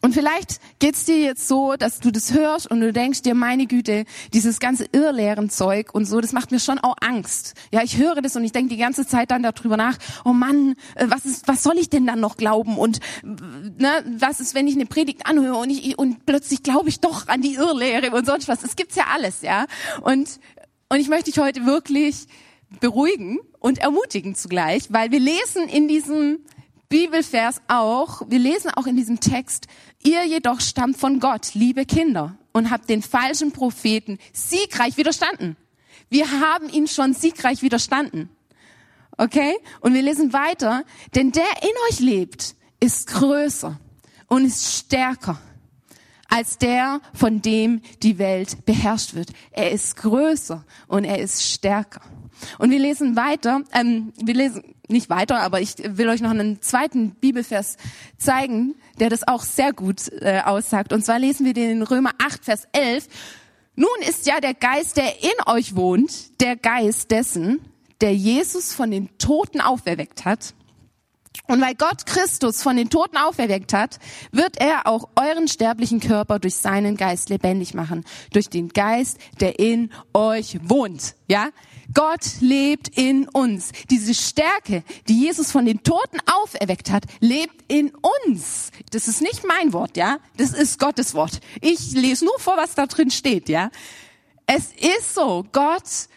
Und 0.00 0.14
vielleicht 0.14 0.60
geht's 0.78 1.04
dir 1.04 1.18
jetzt 1.18 1.48
so, 1.48 1.74
dass 1.76 2.00
du 2.00 2.10
das 2.10 2.32
hörst 2.32 2.70
und 2.70 2.80
du 2.80 2.92
denkst 2.92 3.22
dir, 3.22 3.34
meine 3.34 3.66
Güte, 3.66 4.04
dieses 4.32 4.60
ganze 4.60 4.86
Irrlehrenzeug 4.92 5.94
und 5.94 6.04
so, 6.04 6.20
das 6.20 6.32
macht 6.32 6.50
mir 6.50 6.60
schon 6.60 6.78
auch 6.78 6.96
Angst. 7.00 7.54
Ja, 7.72 7.82
ich 7.82 7.96
höre 7.98 8.22
das 8.22 8.36
und 8.36 8.44
ich 8.44 8.52
denke 8.52 8.70
die 8.70 8.80
ganze 8.80 9.06
Zeit 9.06 9.30
dann 9.30 9.42
darüber 9.42 9.76
nach, 9.76 9.98
oh 10.24 10.32
Mann, 10.32 10.74
äh, 10.94 11.06
was 11.08 11.24
ist, 11.24 11.48
was 11.48 11.62
soll 11.62 11.78
ich 11.78 11.90
denn 11.90 12.06
dann 12.06 12.20
noch 12.20 12.36
glauben? 12.36 12.78
Und 12.78 13.00
ne, 13.22 14.04
was 14.18 14.40
ist, 14.40 14.54
wenn 14.54 14.68
ich 14.68 14.74
eine 14.74 14.86
Predigt 14.86 15.26
anhöre 15.26 15.56
und 15.56 15.70
ich 15.70 15.98
und 15.98 16.26
plötzlich 16.26 16.62
glaube 16.62 16.88
ich 16.88 17.00
doch 17.00 17.28
an 17.28 17.42
die 17.42 17.54
Irrlehre 17.54 18.10
und 18.14 18.26
sonst 18.26 18.48
was. 18.48 18.62
Es 18.62 18.76
gibt's 18.76 18.96
ja 18.96 19.04
alles, 19.12 19.42
ja. 19.42 19.66
Und 20.02 20.40
und 20.90 21.00
ich 21.00 21.08
möchte 21.08 21.30
dich 21.30 21.38
heute 21.38 21.66
wirklich 21.66 22.26
beruhigen 22.80 23.38
und 23.58 23.78
ermutigen 23.78 24.34
zugleich, 24.34 24.84
weil 24.90 25.10
wir 25.10 25.20
lesen 25.20 25.68
in 25.68 25.88
diesem 25.88 26.38
Bibelvers 26.88 27.60
auch, 27.68 28.22
wir 28.28 28.38
lesen 28.38 28.70
auch 28.70 28.86
in 28.86 28.96
diesem 28.96 29.20
Text, 29.20 29.66
ihr 30.02 30.24
jedoch 30.26 30.60
stammt 30.60 30.96
von 30.96 31.20
Gott, 31.20 31.54
liebe 31.54 31.84
Kinder, 31.84 32.36
und 32.52 32.70
habt 32.70 32.88
den 32.88 33.02
falschen 33.02 33.52
Propheten 33.52 34.18
siegreich 34.32 34.96
widerstanden. 34.96 35.56
Wir 36.08 36.30
haben 36.30 36.68
ihn 36.70 36.86
schon 36.86 37.12
siegreich 37.12 37.62
widerstanden. 37.62 38.30
Okay? 39.18 39.54
Und 39.80 39.94
wir 39.94 40.02
lesen 40.02 40.32
weiter, 40.32 40.84
denn 41.14 41.32
der 41.32 41.62
in 41.62 41.90
euch 41.90 42.00
lebt, 42.00 42.56
ist 42.80 43.08
größer 43.08 43.78
und 44.28 44.44
ist 44.44 44.78
stärker 44.78 45.38
als 46.28 46.58
der, 46.58 47.00
von 47.14 47.40
dem 47.40 47.80
die 48.02 48.18
Welt 48.18 48.66
beherrscht 48.66 49.14
wird. 49.14 49.30
Er 49.50 49.70
ist 49.70 49.96
größer 49.96 50.64
und 50.86 51.04
er 51.04 51.18
ist 51.18 51.42
stärker. 51.42 52.02
Und 52.58 52.70
wir 52.70 52.78
lesen 52.78 53.16
weiter, 53.16 53.62
ähm, 53.72 54.12
wir 54.22 54.34
lesen 54.34 54.62
nicht 54.88 55.10
weiter, 55.10 55.40
aber 55.40 55.60
ich 55.60 55.74
will 55.78 56.08
euch 56.08 56.20
noch 56.20 56.30
einen 56.30 56.60
zweiten 56.62 57.10
Bibelvers 57.12 57.76
zeigen, 58.16 58.74
der 58.98 59.10
das 59.10 59.26
auch 59.26 59.42
sehr 59.42 59.72
gut 59.72 60.10
äh, 60.20 60.40
aussagt. 60.44 60.92
Und 60.92 61.04
zwar 61.04 61.18
lesen 61.18 61.46
wir 61.46 61.54
den 61.54 61.70
in 61.70 61.82
Römer 61.82 62.12
8, 62.18 62.44
Vers 62.44 62.68
11. 62.72 63.06
Nun 63.76 63.88
ist 64.08 64.26
ja 64.26 64.40
der 64.40 64.54
Geist, 64.54 64.96
der 64.96 65.22
in 65.22 65.30
euch 65.46 65.76
wohnt, 65.76 66.40
der 66.40 66.56
Geist 66.56 67.10
dessen, 67.10 67.60
der 68.00 68.14
Jesus 68.14 68.72
von 68.72 68.90
den 68.90 69.16
Toten 69.18 69.60
auferweckt 69.60 70.24
hat. 70.24 70.54
Und 71.46 71.60
weil 71.60 71.74
Gott 71.74 72.04
Christus 72.04 72.62
von 72.62 72.76
den 72.76 72.90
Toten 72.90 73.16
auferweckt 73.16 73.72
hat, 73.72 73.98
wird 74.32 74.60
er 74.60 74.86
auch 74.86 75.08
euren 75.16 75.48
sterblichen 75.48 76.00
Körper 76.00 76.38
durch 76.38 76.56
seinen 76.56 76.96
Geist 76.96 77.30
lebendig 77.30 77.74
machen. 77.74 78.04
Durch 78.32 78.48
den 78.50 78.68
Geist, 78.68 79.18
der 79.40 79.58
in 79.58 79.90
euch 80.12 80.58
wohnt. 80.62 81.14
Ja? 81.26 81.50
Gott 81.94 82.40
lebt 82.40 82.88
in 82.98 83.28
uns. 83.28 83.72
Diese 83.88 84.14
Stärke, 84.14 84.84
die 85.08 85.20
Jesus 85.20 85.50
von 85.50 85.64
den 85.64 85.82
Toten 85.82 86.18
auferweckt 86.26 86.90
hat, 86.90 87.04
lebt 87.20 87.64
in 87.68 87.92
uns. 88.26 88.70
Das 88.90 89.08
ist 89.08 89.22
nicht 89.22 89.44
mein 89.46 89.72
Wort, 89.72 89.96
ja? 89.96 90.18
Das 90.36 90.50
ist 90.50 90.78
Gottes 90.78 91.14
Wort. 91.14 91.40
Ich 91.62 91.92
lese 91.92 92.26
nur 92.26 92.38
vor, 92.38 92.56
was 92.56 92.74
da 92.74 92.86
drin 92.86 93.10
steht, 93.10 93.48
ja? 93.48 93.70
Es 94.46 94.72
ist 94.72 95.14
so. 95.14 95.46
Gott, 95.52 96.08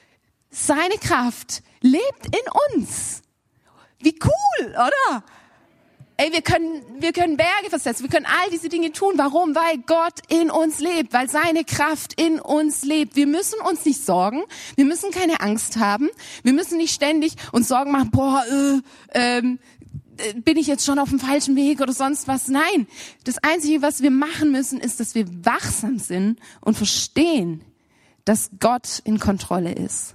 seine 0.50 0.96
Kraft 0.96 1.64
lebt 1.82 2.26
in 2.26 2.78
uns. 2.78 3.22
Wie 4.04 4.18
cool, 4.24 4.68
oder? 4.72 5.24
Ey, 6.18 6.32
wir 6.32 6.44
können, 6.44 6.84
wir 7.00 7.14
können 7.14 7.36
Berge 7.36 7.70
versetzen, 7.70 8.04
wir 8.04 8.10
können 8.12 8.28
all 8.28 8.52
diese 8.52 8.70
Dinge 8.70 8.92
tun. 8.92 9.14
Warum? 9.16 9.56
Weil 9.56 9.80
Gott 9.80 10.20
in 10.30 10.52
uns 10.52 10.80
lebt, 10.80 11.14
weil 11.14 11.28
seine 11.28 11.64
Kraft 11.64 12.22
in 12.22 12.40
uns 12.40 12.84
lebt. 12.84 13.16
Wir 13.16 13.26
müssen 13.26 13.60
uns 13.68 13.86
nicht 13.86 14.06
sorgen, 14.06 14.44
wir 14.76 14.86
müssen 14.86 15.10
keine 15.10 15.42
Angst 15.42 15.78
haben, 15.78 16.10
wir 16.44 16.54
müssen 16.54 16.78
nicht 16.78 16.94
ständig 16.94 17.34
uns 17.52 17.70
Sorgen 17.70 17.92
machen, 17.92 18.12
boah, 18.12 18.44
äh, 18.48 18.82
ähm, 19.14 19.58
äh, 20.18 20.34
bin 20.36 20.58
ich 20.58 20.68
jetzt 20.68 20.86
schon 20.86 21.00
auf 21.00 21.10
dem 21.10 21.20
falschen 21.20 21.56
Weg 21.56 21.82
oder 21.82 21.94
sonst 21.94 22.28
was. 22.28 22.48
Nein, 22.50 22.86
das 23.24 23.40
Einzige, 23.40 23.82
was 23.82 24.04
wir 24.04 24.12
machen 24.12 24.52
müssen, 24.52 24.80
ist, 24.80 25.00
dass 25.00 25.16
wir 25.16 25.26
wachsam 25.44 25.98
sind 25.98 26.40
und 26.60 26.78
verstehen, 26.78 27.64
dass 28.26 28.52
Gott 28.60 29.02
in 29.04 29.20
Kontrolle 29.20 29.74
ist. 29.74 30.14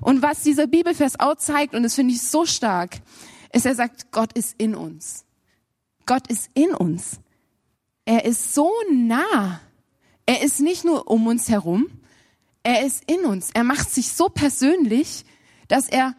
Und 0.00 0.22
was 0.22 0.42
dieser 0.42 0.66
Bibelvers 0.66 1.18
auch 1.18 1.36
zeigt, 1.36 1.74
und 1.74 1.82
das 1.82 1.94
finde 1.94 2.14
ich 2.14 2.22
so 2.22 2.46
stark, 2.46 3.00
ist, 3.52 3.66
er 3.66 3.74
sagt, 3.74 4.10
Gott 4.12 4.32
ist 4.34 4.54
in 4.58 4.74
uns. 4.74 5.24
Gott 6.06 6.26
ist 6.28 6.50
in 6.54 6.74
uns. 6.74 7.20
Er 8.04 8.24
ist 8.24 8.54
so 8.54 8.70
nah. 8.90 9.60
Er 10.26 10.42
ist 10.42 10.60
nicht 10.60 10.84
nur 10.84 11.10
um 11.10 11.26
uns 11.26 11.48
herum, 11.48 11.86
er 12.62 12.84
ist 12.84 13.02
in 13.10 13.24
uns. 13.24 13.50
Er 13.54 13.64
macht 13.64 13.90
sich 13.90 14.12
so 14.12 14.28
persönlich, 14.28 15.24
dass 15.68 15.88
er 15.88 16.14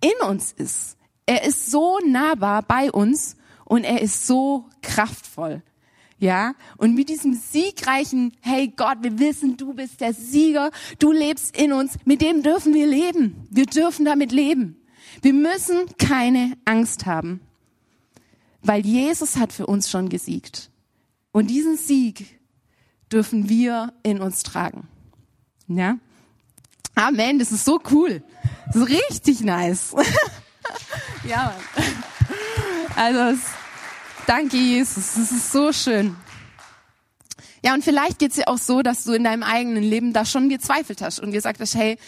in 0.00 0.28
uns 0.28 0.52
ist. 0.52 0.96
Er 1.26 1.42
ist 1.44 1.70
so 1.70 1.98
nahbar 2.06 2.62
bei 2.62 2.92
uns 2.92 3.36
und 3.64 3.82
er 3.84 4.00
ist 4.00 4.26
so 4.26 4.66
kraftvoll. 4.82 5.62
Ja, 6.20 6.54
und 6.76 6.94
mit 6.94 7.08
diesem 7.08 7.32
siegreichen, 7.32 8.36
hey 8.42 8.68
Gott, 8.68 8.98
wir 9.00 9.18
wissen, 9.18 9.56
du 9.56 9.72
bist 9.72 10.02
der 10.02 10.12
Sieger, 10.12 10.70
du 10.98 11.12
lebst 11.12 11.56
in 11.56 11.72
uns, 11.72 11.94
mit 12.04 12.20
dem 12.20 12.42
dürfen 12.42 12.74
wir 12.74 12.86
leben. 12.86 13.48
Wir 13.50 13.64
dürfen 13.64 14.04
damit 14.04 14.30
leben. 14.30 14.76
Wir 15.22 15.32
müssen 15.32 15.86
keine 15.98 16.58
Angst 16.66 17.06
haben, 17.06 17.40
weil 18.62 18.84
Jesus 18.84 19.38
hat 19.38 19.50
für 19.50 19.66
uns 19.66 19.88
schon 19.88 20.10
gesiegt. 20.10 20.70
Und 21.32 21.48
diesen 21.48 21.78
Sieg 21.78 22.38
dürfen 23.10 23.48
wir 23.48 23.94
in 24.02 24.20
uns 24.20 24.42
tragen. 24.42 24.88
Ja? 25.68 25.96
Amen, 26.94 27.38
das 27.38 27.50
ist 27.50 27.64
so 27.64 27.80
cool. 27.90 28.22
Das 28.66 28.76
ist 28.76 28.88
richtig 28.88 29.40
nice. 29.40 29.94
ja, 31.26 31.54
Mann. 31.76 31.84
Also, 32.94 33.40
Danke, 34.30 34.58
Jesus. 34.58 35.14
Das 35.16 35.32
ist 35.32 35.50
so 35.50 35.72
schön. 35.72 36.14
Ja, 37.64 37.74
und 37.74 37.82
vielleicht 37.82 38.20
geht's 38.20 38.36
dir 38.36 38.46
auch 38.46 38.58
so, 38.58 38.80
dass 38.80 39.02
du 39.02 39.12
in 39.12 39.24
deinem 39.24 39.42
eigenen 39.42 39.82
Leben 39.82 40.12
da 40.12 40.24
schon 40.24 40.48
gezweifelt 40.48 41.02
hast 41.02 41.18
und 41.18 41.32
gesagt 41.32 41.58
hast, 41.58 41.74
hey, 41.74 41.98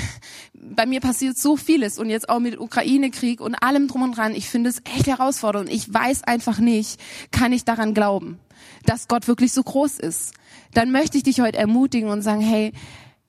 bei 0.54 0.86
mir 0.86 0.98
passiert 0.98 1.38
so 1.38 1.56
vieles 1.56 2.00
und 2.00 2.10
jetzt 2.10 2.28
auch 2.28 2.40
mit 2.40 2.58
Ukraine-Krieg 2.58 3.40
und 3.40 3.54
allem 3.54 3.86
drum 3.86 4.02
und 4.02 4.16
dran. 4.16 4.34
Ich 4.34 4.48
finde 4.48 4.70
es 4.70 4.82
echt 4.92 5.06
herausfordernd. 5.06 5.70
Ich 5.70 5.94
weiß 5.94 6.24
einfach 6.24 6.58
nicht, 6.58 7.00
kann 7.30 7.52
ich 7.52 7.64
daran 7.64 7.94
glauben, 7.94 8.40
dass 8.84 9.06
Gott 9.06 9.28
wirklich 9.28 9.52
so 9.52 9.62
groß 9.62 10.00
ist. 10.00 10.34
Dann 10.74 10.90
möchte 10.90 11.16
ich 11.16 11.22
dich 11.22 11.40
heute 11.40 11.58
ermutigen 11.58 12.10
und 12.10 12.22
sagen, 12.22 12.40
hey, 12.40 12.72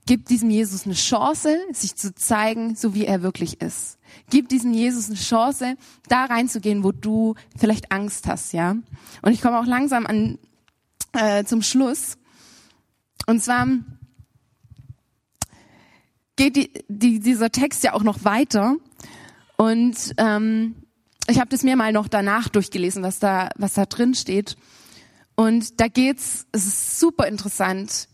gib 0.05 0.25
diesem 0.27 0.49
Jesus 0.49 0.85
eine 0.85 0.95
Chance, 0.95 1.57
sich 1.71 1.95
zu 1.95 2.13
zeigen, 2.13 2.75
so 2.75 2.93
wie 2.93 3.05
er 3.05 3.21
wirklich 3.21 3.61
ist. 3.61 3.97
Gib 4.29 4.49
diesem 4.49 4.73
Jesus 4.73 5.07
eine 5.07 5.17
Chance, 5.17 5.75
da 6.07 6.25
reinzugehen, 6.25 6.83
wo 6.83 6.91
du 6.91 7.35
vielleicht 7.57 7.91
Angst 7.91 8.27
hast, 8.27 8.53
ja. 8.53 8.75
Und 9.21 9.31
ich 9.31 9.41
komme 9.41 9.59
auch 9.59 9.65
langsam 9.65 10.05
an 10.05 10.37
äh, 11.13 11.43
zum 11.45 11.61
Schluss. 11.61 12.17
Und 13.27 13.41
zwar 13.41 13.67
geht 16.35 16.55
die, 16.55 16.71
die, 16.87 17.19
dieser 17.19 17.51
Text 17.51 17.83
ja 17.83 17.93
auch 17.93 18.03
noch 18.03 18.25
weiter. 18.25 18.75
Und 19.55 20.13
ähm, 20.17 20.75
ich 21.27 21.39
habe 21.39 21.49
das 21.49 21.63
mir 21.63 21.75
mal 21.75 21.93
noch 21.93 22.07
danach 22.07 22.49
durchgelesen, 22.49 23.03
was 23.03 23.19
da, 23.19 23.49
was 23.55 23.75
da 23.75 23.85
drin 23.85 24.13
steht. 24.13 24.57
Und 25.35 25.79
da 25.79 25.87
geht's, 25.87 26.45
es 26.51 26.65
ist 26.65 26.99
super 26.99 27.27
interessant, 27.27 28.07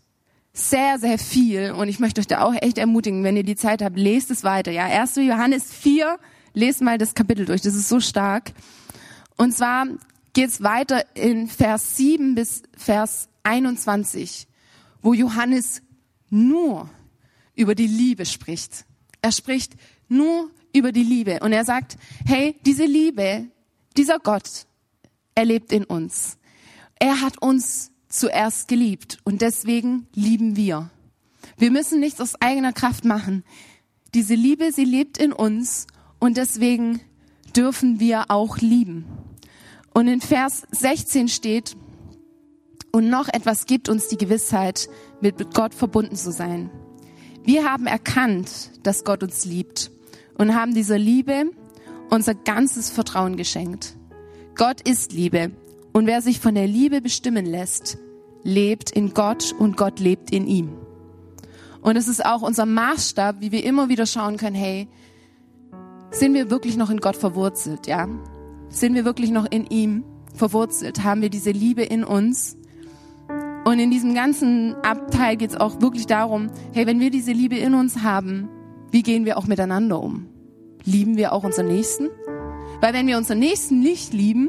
sehr, 0.60 0.98
sehr 0.98 1.18
viel. 1.18 1.72
Und 1.72 1.88
ich 1.88 1.98
möchte 1.98 2.20
euch 2.20 2.26
da 2.26 2.42
auch 2.42 2.54
echt 2.60 2.78
ermutigen, 2.78 3.24
wenn 3.24 3.36
ihr 3.36 3.42
die 3.42 3.56
Zeit 3.56 3.82
habt, 3.82 3.96
lest 3.98 4.30
es 4.30 4.44
weiter. 4.44 4.70
Ja, 4.70 4.84
1. 4.84 5.16
Johannes 5.16 5.72
4, 5.72 6.18
lest 6.54 6.82
mal 6.82 6.98
das 6.98 7.14
Kapitel 7.14 7.46
durch. 7.46 7.62
Das 7.62 7.74
ist 7.74 7.88
so 7.88 8.00
stark. 8.00 8.52
Und 9.36 9.52
zwar 9.52 9.86
geht's 10.32 10.62
weiter 10.62 11.04
in 11.16 11.48
Vers 11.48 11.96
7 11.96 12.34
bis 12.34 12.62
Vers 12.76 13.28
21, 13.42 14.46
wo 15.02 15.14
Johannes 15.14 15.82
nur 16.28 16.88
über 17.54 17.74
die 17.74 17.86
Liebe 17.86 18.26
spricht. 18.26 18.84
Er 19.22 19.32
spricht 19.32 19.74
nur 20.08 20.50
über 20.74 20.92
die 20.92 21.04
Liebe. 21.04 21.40
Und 21.40 21.52
er 21.52 21.64
sagt, 21.64 21.96
hey, 22.26 22.56
diese 22.64 22.84
Liebe, 22.84 23.46
dieser 23.96 24.18
Gott, 24.18 24.66
er 25.34 25.44
lebt 25.44 25.72
in 25.72 25.84
uns. 25.84 26.38
Er 26.98 27.20
hat 27.20 27.40
uns 27.42 27.89
zuerst 28.10 28.68
geliebt 28.68 29.18
und 29.24 29.40
deswegen 29.40 30.06
lieben 30.14 30.56
wir. 30.56 30.90
Wir 31.56 31.70
müssen 31.70 32.00
nichts 32.00 32.20
aus 32.20 32.34
eigener 32.40 32.72
Kraft 32.72 33.04
machen. 33.04 33.44
Diese 34.12 34.34
Liebe, 34.34 34.72
sie 34.72 34.84
lebt 34.84 35.16
in 35.16 35.32
uns 35.32 35.86
und 36.18 36.36
deswegen 36.36 37.00
dürfen 37.56 38.00
wir 38.00 38.26
auch 38.30 38.58
lieben. 38.58 39.06
Und 39.94 40.08
in 40.08 40.20
Vers 40.20 40.64
16 40.72 41.28
steht, 41.28 41.76
und 42.92 43.08
noch 43.08 43.28
etwas 43.28 43.66
gibt 43.66 43.88
uns 43.88 44.08
die 44.08 44.18
Gewissheit, 44.18 44.88
mit 45.20 45.54
Gott 45.54 45.74
verbunden 45.74 46.16
zu 46.16 46.32
sein. 46.32 46.70
Wir 47.44 47.70
haben 47.70 47.86
erkannt, 47.86 48.72
dass 48.82 49.04
Gott 49.04 49.22
uns 49.22 49.44
liebt 49.44 49.92
und 50.36 50.54
haben 50.54 50.74
dieser 50.74 50.98
Liebe 50.98 51.50
unser 52.10 52.34
ganzes 52.34 52.90
Vertrauen 52.90 53.36
geschenkt. 53.36 53.96
Gott 54.56 54.80
ist 54.86 55.12
Liebe 55.12 55.52
und 55.92 56.06
wer 56.06 56.22
sich 56.22 56.40
von 56.40 56.54
der 56.54 56.66
Liebe 56.66 57.00
bestimmen 57.00 57.46
lässt, 57.46 57.98
lebt 58.42 58.90
in 58.90 59.12
Gott 59.14 59.54
und 59.58 59.76
Gott 59.76 60.00
lebt 60.00 60.30
in 60.30 60.46
ihm. 60.46 60.70
Und 61.82 61.96
es 61.96 62.08
ist 62.08 62.24
auch 62.24 62.42
unser 62.42 62.66
Maßstab, 62.66 63.36
wie 63.40 63.52
wir 63.52 63.64
immer 63.64 63.88
wieder 63.88 64.06
schauen 64.06 64.36
können, 64.36 64.56
hey, 64.56 64.88
sind 66.10 66.34
wir 66.34 66.50
wirklich 66.50 66.76
noch 66.76 66.90
in 66.90 66.98
Gott 66.98 67.16
verwurzelt, 67.16 67.86
ja? 67.86 68.08
Sind 68.68 68.94
wir 68.94 69.04
wirklich 69.04 69.30
noch 69.30 69.46
in 69.50 69.66
ihm 69.66 70.04
verwurzelt? 70.34 71.02
Haben 71.02 71.22
wir 71.22 71.30
diese 71.30 71.50
Liebe 71.50 71.82
in 71.82 72.04
uns? 72.04 72.56
Und 73.64 73.78
in 73.78 73.90
diesem 73.90 74.14
ganzen 74.14 74.74
Abteil 74.82 75.36
geht 75.36 75.50
es 75.50 75.56
auch 75.56 75.80
wirklich 75.80 76.06
darum, 76.06 76.50
hey, 76.72 76.86
wenn 76.86 77.00
wir 77.00 77.10
diese 77.10 77.32
Liebe 77.32 77.56
in 77.56 77.74
uns 77.74 78.02
haben, 78.02 78.48
wie 78.90 79.02
gehen 79.02 79.24
wir 79.24 79.38
auch 79.38 79.46
miteinander 79.46 80.02
um? 80.02 80.26
Lieben 80.84 81.16
wir 81.16 81.32
auch 81.32 81.44
unseren 81.44 81.68
Nächsten? 81.68 82.08
Weil 82.80 82.94
wenn 82.94 83.06
wir 83.06 83.18
unseren 83.18 83.38
Nächsten 83.38 83.80
nicht 83.80 84.12
lieben, 84.12 84.48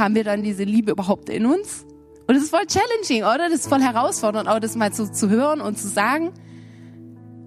haben 0.00 0.16
wir 0.16 0.24
dann 0.24 0.42
diese 0.42 0.64
Liebe 0.64 0.90
überhaupt 0.90 1.28
in 1.28 1.46
uns? 1.46 1.86
Und 2.26 2.34
das 2.34 2.44
ist 2.44 2.50
voll 2.50 2.66
challenging, 2.66 3.22
oder? 3.22 3.48
Das 3.48 3.60
ist 3.60 3.68
voll 3.68 3.82
herausfordernd, 3.82 4.48
auch 4.48 4.58
das 4.58 4.74
mal 4.74 4.92
so 4.92 5.06
zu 5.06 5.30
hören 5.30 5.60
und 5.60 5.78
zu 5.78 5.86
sagen. 5.86 6.32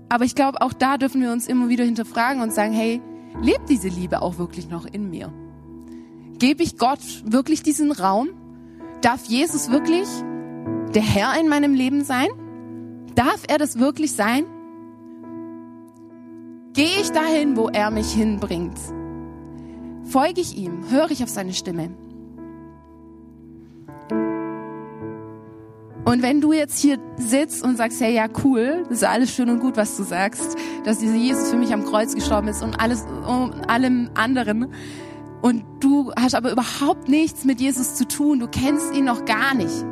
Aber 0.10 0.26
ich 0.26 0.36
glaube, 0.36 0.62
auch 0.62 0.74
da 0.74 0.98
dürfen 0.98 1.22
wir 1.22 1.32
uns 1.32 1.48
immer 1.48 1.70
wieder 1.70 1.84
hinterfragen 1.84 2.42
und 2.42 2.54
sagen, 2.54 2.74
hey, 2.74 3.02
lebt 3.42 3.70
diese 3.70 3.88
Liebe 3.88 4.22
auch 4.22 4.38
wirklich 4.38 4.70
noch 4.70 4.86
in 4.86 5.10
mir? 5.10 5.34
Gebe 6.38 6.64
ich 6.64 6.78
Gott 6.78 7.00
wirklich 7.26 7.64
diesen 7.64 7.92
Raum? 7.92 8.30
Darf 9.02 9.26
Jesus 9.26 9.72
wirklich 9.72 10.08
der 10.94 11.02
Herr 11.02 11.40
in 11.40 11.50
meinem 11.50 11.74
Leben 11.74 12.04
sein? 12.04 12.28
Darf 13.16 13.44
er 13.48 13.58
das 13.58 13.80
wirklich 13.80 14.14
sein? 14.14 14.46
Gehe 16.74 17.02
ich 17.02 17.12
dahin, 17.12 17.56
wo 17.56 17.70
er 17.70 17.92
mich 17.92 18.12
hinbringt? 18.12 18.78
Folge 20.04 20.42
ich 20.42 20.58
ihm? 20.58 20.90
Höre 20.90 21.12
ich 21.12 21.24
auf 21.24 21.30
seine 21.30 21.54
Stimme? 21.54 21.92
Und 26.06 26.22
wenn 26.22 26.42
du 26.42 26.52
jetzt 26.52 26.80
hier 26.80 26.98
sitzt 27.18 27.64
und 27.64 27.78
sagst, 27.78 28.02
hey, 28.02 28.14
ja, 28.14 28.28
cool, 28.44 28.84
das 28.90 28.98
ist 28.98 29.04
alles 29.06 29.34
schön 29.34 29.50
und 29.50 29.60
gut, 29.60 29.78
was 29.78 29.96
du 29.96 30.04
sagst, 30.04 30.58
dass 30.84 31.00
dieser 31.00 31.16
Jesus 31.16 31.50
für 31.50 31.56
mich 31.56 31.74
am 31.74 31.86
Kreuz 31.86 32.14
gestorben 32.14 32.50
ist 32.50 32.62
und 32.62 32.80
alles, 32.80 33.06
um 33.26 33.54
allem 33.68 34.10
anderen. 34.14 34.74
Und 35.42 35.64
du 35.80 36.12
hast 36.20 36.36
aber 36.36 36.52
überhaupt 36.52 37.08
nichts 37.08 37.46
mit 37.46 37.62
Jesus 37.62 37.96
zu 37.96 38.06
tun. 38.08 38.40
Du 38.40 38.48
kennst 38.48 38.94
ihn 38.94 39.06
noch 39.06 39.24
gar 39.24 39.54
nicht. 39.54 39.86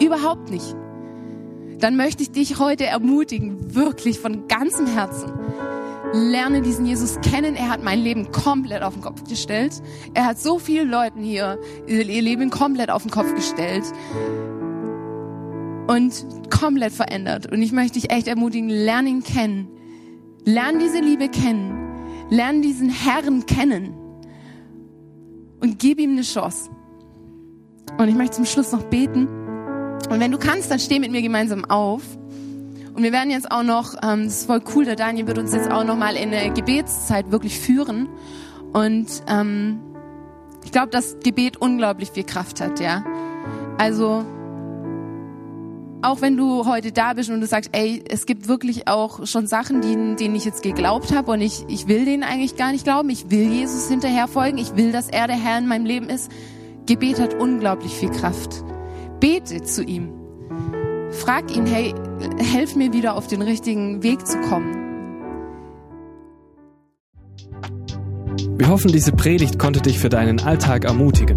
Überhaupt 0.00 0.48
nicht. 0.50 0.76
Dann 1.80 1.96
möchte 1.96 2.22
ich 2.22 2.30
dich 2.30 2.58
heute 2.58 2.86
ermutigen, 2.86 3.74
wirklich 3.74 4.20
von 4.20 4.46
ganzem 4.46 4.86
Herzen. 4.86 5.32
Lerne 6.12 6.62
diesen 6.62 6.86
Jesus 6.86 7.20
kennen. 7.20 7.54
Er 7.54 7.68
hat 7.68 7.82
mein 7.82 8.00
Leben 8.00 8.30
komplett 8.30 8.82
auf 8.82 8.94
den 8.94 9.02
Kopf 9.02 9.24
gestellt. 9.28 9.82
Er 10.14 10.24
hat 10.24 10.38
so 10.38 10.58
vielen 10.58 10.88
Leuten 10.88 11.20
hier 11.20 11.58
ihr 11.86 12.04
Leben 12.04 12.50
komplett 12.50 12.90
auf 12.90 13.02
den 13.02 13.10
Kopf 13.10 13.34
gestellt 13.34 13.84
und 15.88 16.50
komplett 16.50 16.92
verändert. 16.92 17.50
Und 17.50 17.62
ich 17.62 17.72
möchte 17.72 17.98
dich 17.98 18.10
echt 18.10 18.28
ermutigen, 18.28 18.68
lern 18.68 19.06
ihn 19.06 19.22
kennen. 19.22 19.68
Lern 20.44 20.78
diese 20.78 21.00
Liebe 21.00 21.28
kennen. 21.28 22.28
Lern 22.30 22.62
diesen 22.62 22.90
Herrn 22.90 23.46
kennen. 23.46 23.94
Und 25.60 25.78
gib 25.78 25.98
ihm 25.98 26.12
eine 26.12 26.22
Chance. 26.22 26.70
Und 27.96 28.08
ich 28.08 28.14
möchte 28.14 28.36
zum 28.36 28.44
Schluss 28.44 28.70
noch 28.70 28.84
beten. 28.84 29.26
Und 30.10 30.20
wenn 30.20 30.30
du 30.30 30.38
kannst, 30.38 30.70
dann 30.70 30.78
steh 30.78 30.98
mit 30.98 31.10
mir 31.10 31.22
gemeinsam 31.22 31.64
auf. 31.64 32.02
Und 32.94 33.02
wir 33.02 33.12
werden 33.12 33.30
jetzt 33.30 33.50
auch 33.50 33.62
noch, 33.62 33.94
ähm, 34.02 34.24
das 34.24 34.40
ist 34.40 34.46
voll 34.46 34.60
cool, 34.74 34.84
der 34.84 34.96
Daniel 34.96 35.26
wird 35.26 35.38
uns 35.38 35.54
jetzt 35.54 35.70
auch 35.70 35.84
noch 35.84 35.96
mal 35.96 36.16
in 36.16 36.34
eine 36.34 36.52
Gebetszeit 36.52 37.30
wirklich 37.30 37.58
führen. 37.58 38.08
Und 38.72 39.06
ähm, 39.26 39.80
ich 40.64 40.72
glaube, 40.72 40.88
dass 40.90 41.16
Gebet 41.20 41.56
unglaublich 41.56 42.10
viel 42.10 42.24
Kraft 42.24 42.60
hat, 42.60 42.78
ja. 42.78 43.04
Also 43.78 44.24
auch 46.02 46.20
wenn 46.20 46.36
du 46.36 46.64
heute 46.66 46.92
da 46.92 47.14
bist 47.14 47.30
und 47.30 47.40
du 47.40 47.46
sagst, 47.46 47.70
ey, 47.72 48.02
es 48.08 48.26
gibt 48.26 48.48
wirklich 48.48 48.86
auch 48.86 49.26
schon 49.26 49.46
Sachen, 49.46 49.80
die, 49.80 50.16
denen 50.16 50.34
ich 50.36 50.44
jetzt 50.44 50.62
geglaubt 50.62 51.12
habe 51.14 51.32
und 51.32 51.40
ich, 51.40 51.64
ich 51.68 51.88
will 51.88 52.04
denen 52.04 52.22
eigentlich 52.22 52.56
gar 52.56 52.72
nicht 52.72 52.84
glauben. 52.84 53.10
Ich 53.10 53.30
will 53.30 53.50
Jesus 53.50 53.88
hinterher 53.88 54.28
folgen. 54.28 54.58
Ich 54.58 54.76
will, 54.76 54.92
dass 54.92 55.08
er 55.08 55.26
der 55.26 55.36
Herr 55.36 55.58
in 55.58 55.66
meinem 55.66 55.86
Leben 55.86 56.08
ist. 56.08 56.30
Gebet 56.86 57.20
hat 57.20 57.34
unglaublich 57.34 57.92
viel 57.92 58.10
Kraft. 58.10 58.64
Bete 59.20 59.62
zu 59.62 59.82
ihm. 59.82 60.12
Frag 61.10 61.54
ihn, 61.54 61.66
hey, 61.66 61.94
helf 62.38 62.76
mir 62.76 62.92
wieder 62.92 63.14
auf 63.16 63.26
den 63.26 63.42
richtigen 63.42 64.02
Weg 64.02 64.26
zu 64.26 64.40
kommen. 64.42 64.74
Wir 68.56 68.68
hoffen, 68.68 68.92
diese 68.92 69.12
Predigt 69.12 69.58
konnte 69.58 69.80
dich 69.80 69.98
für 69.98 70.08
deinen 70.08 70.40
Alltag 70.40 70.84
ermutigen. 70.84 71.36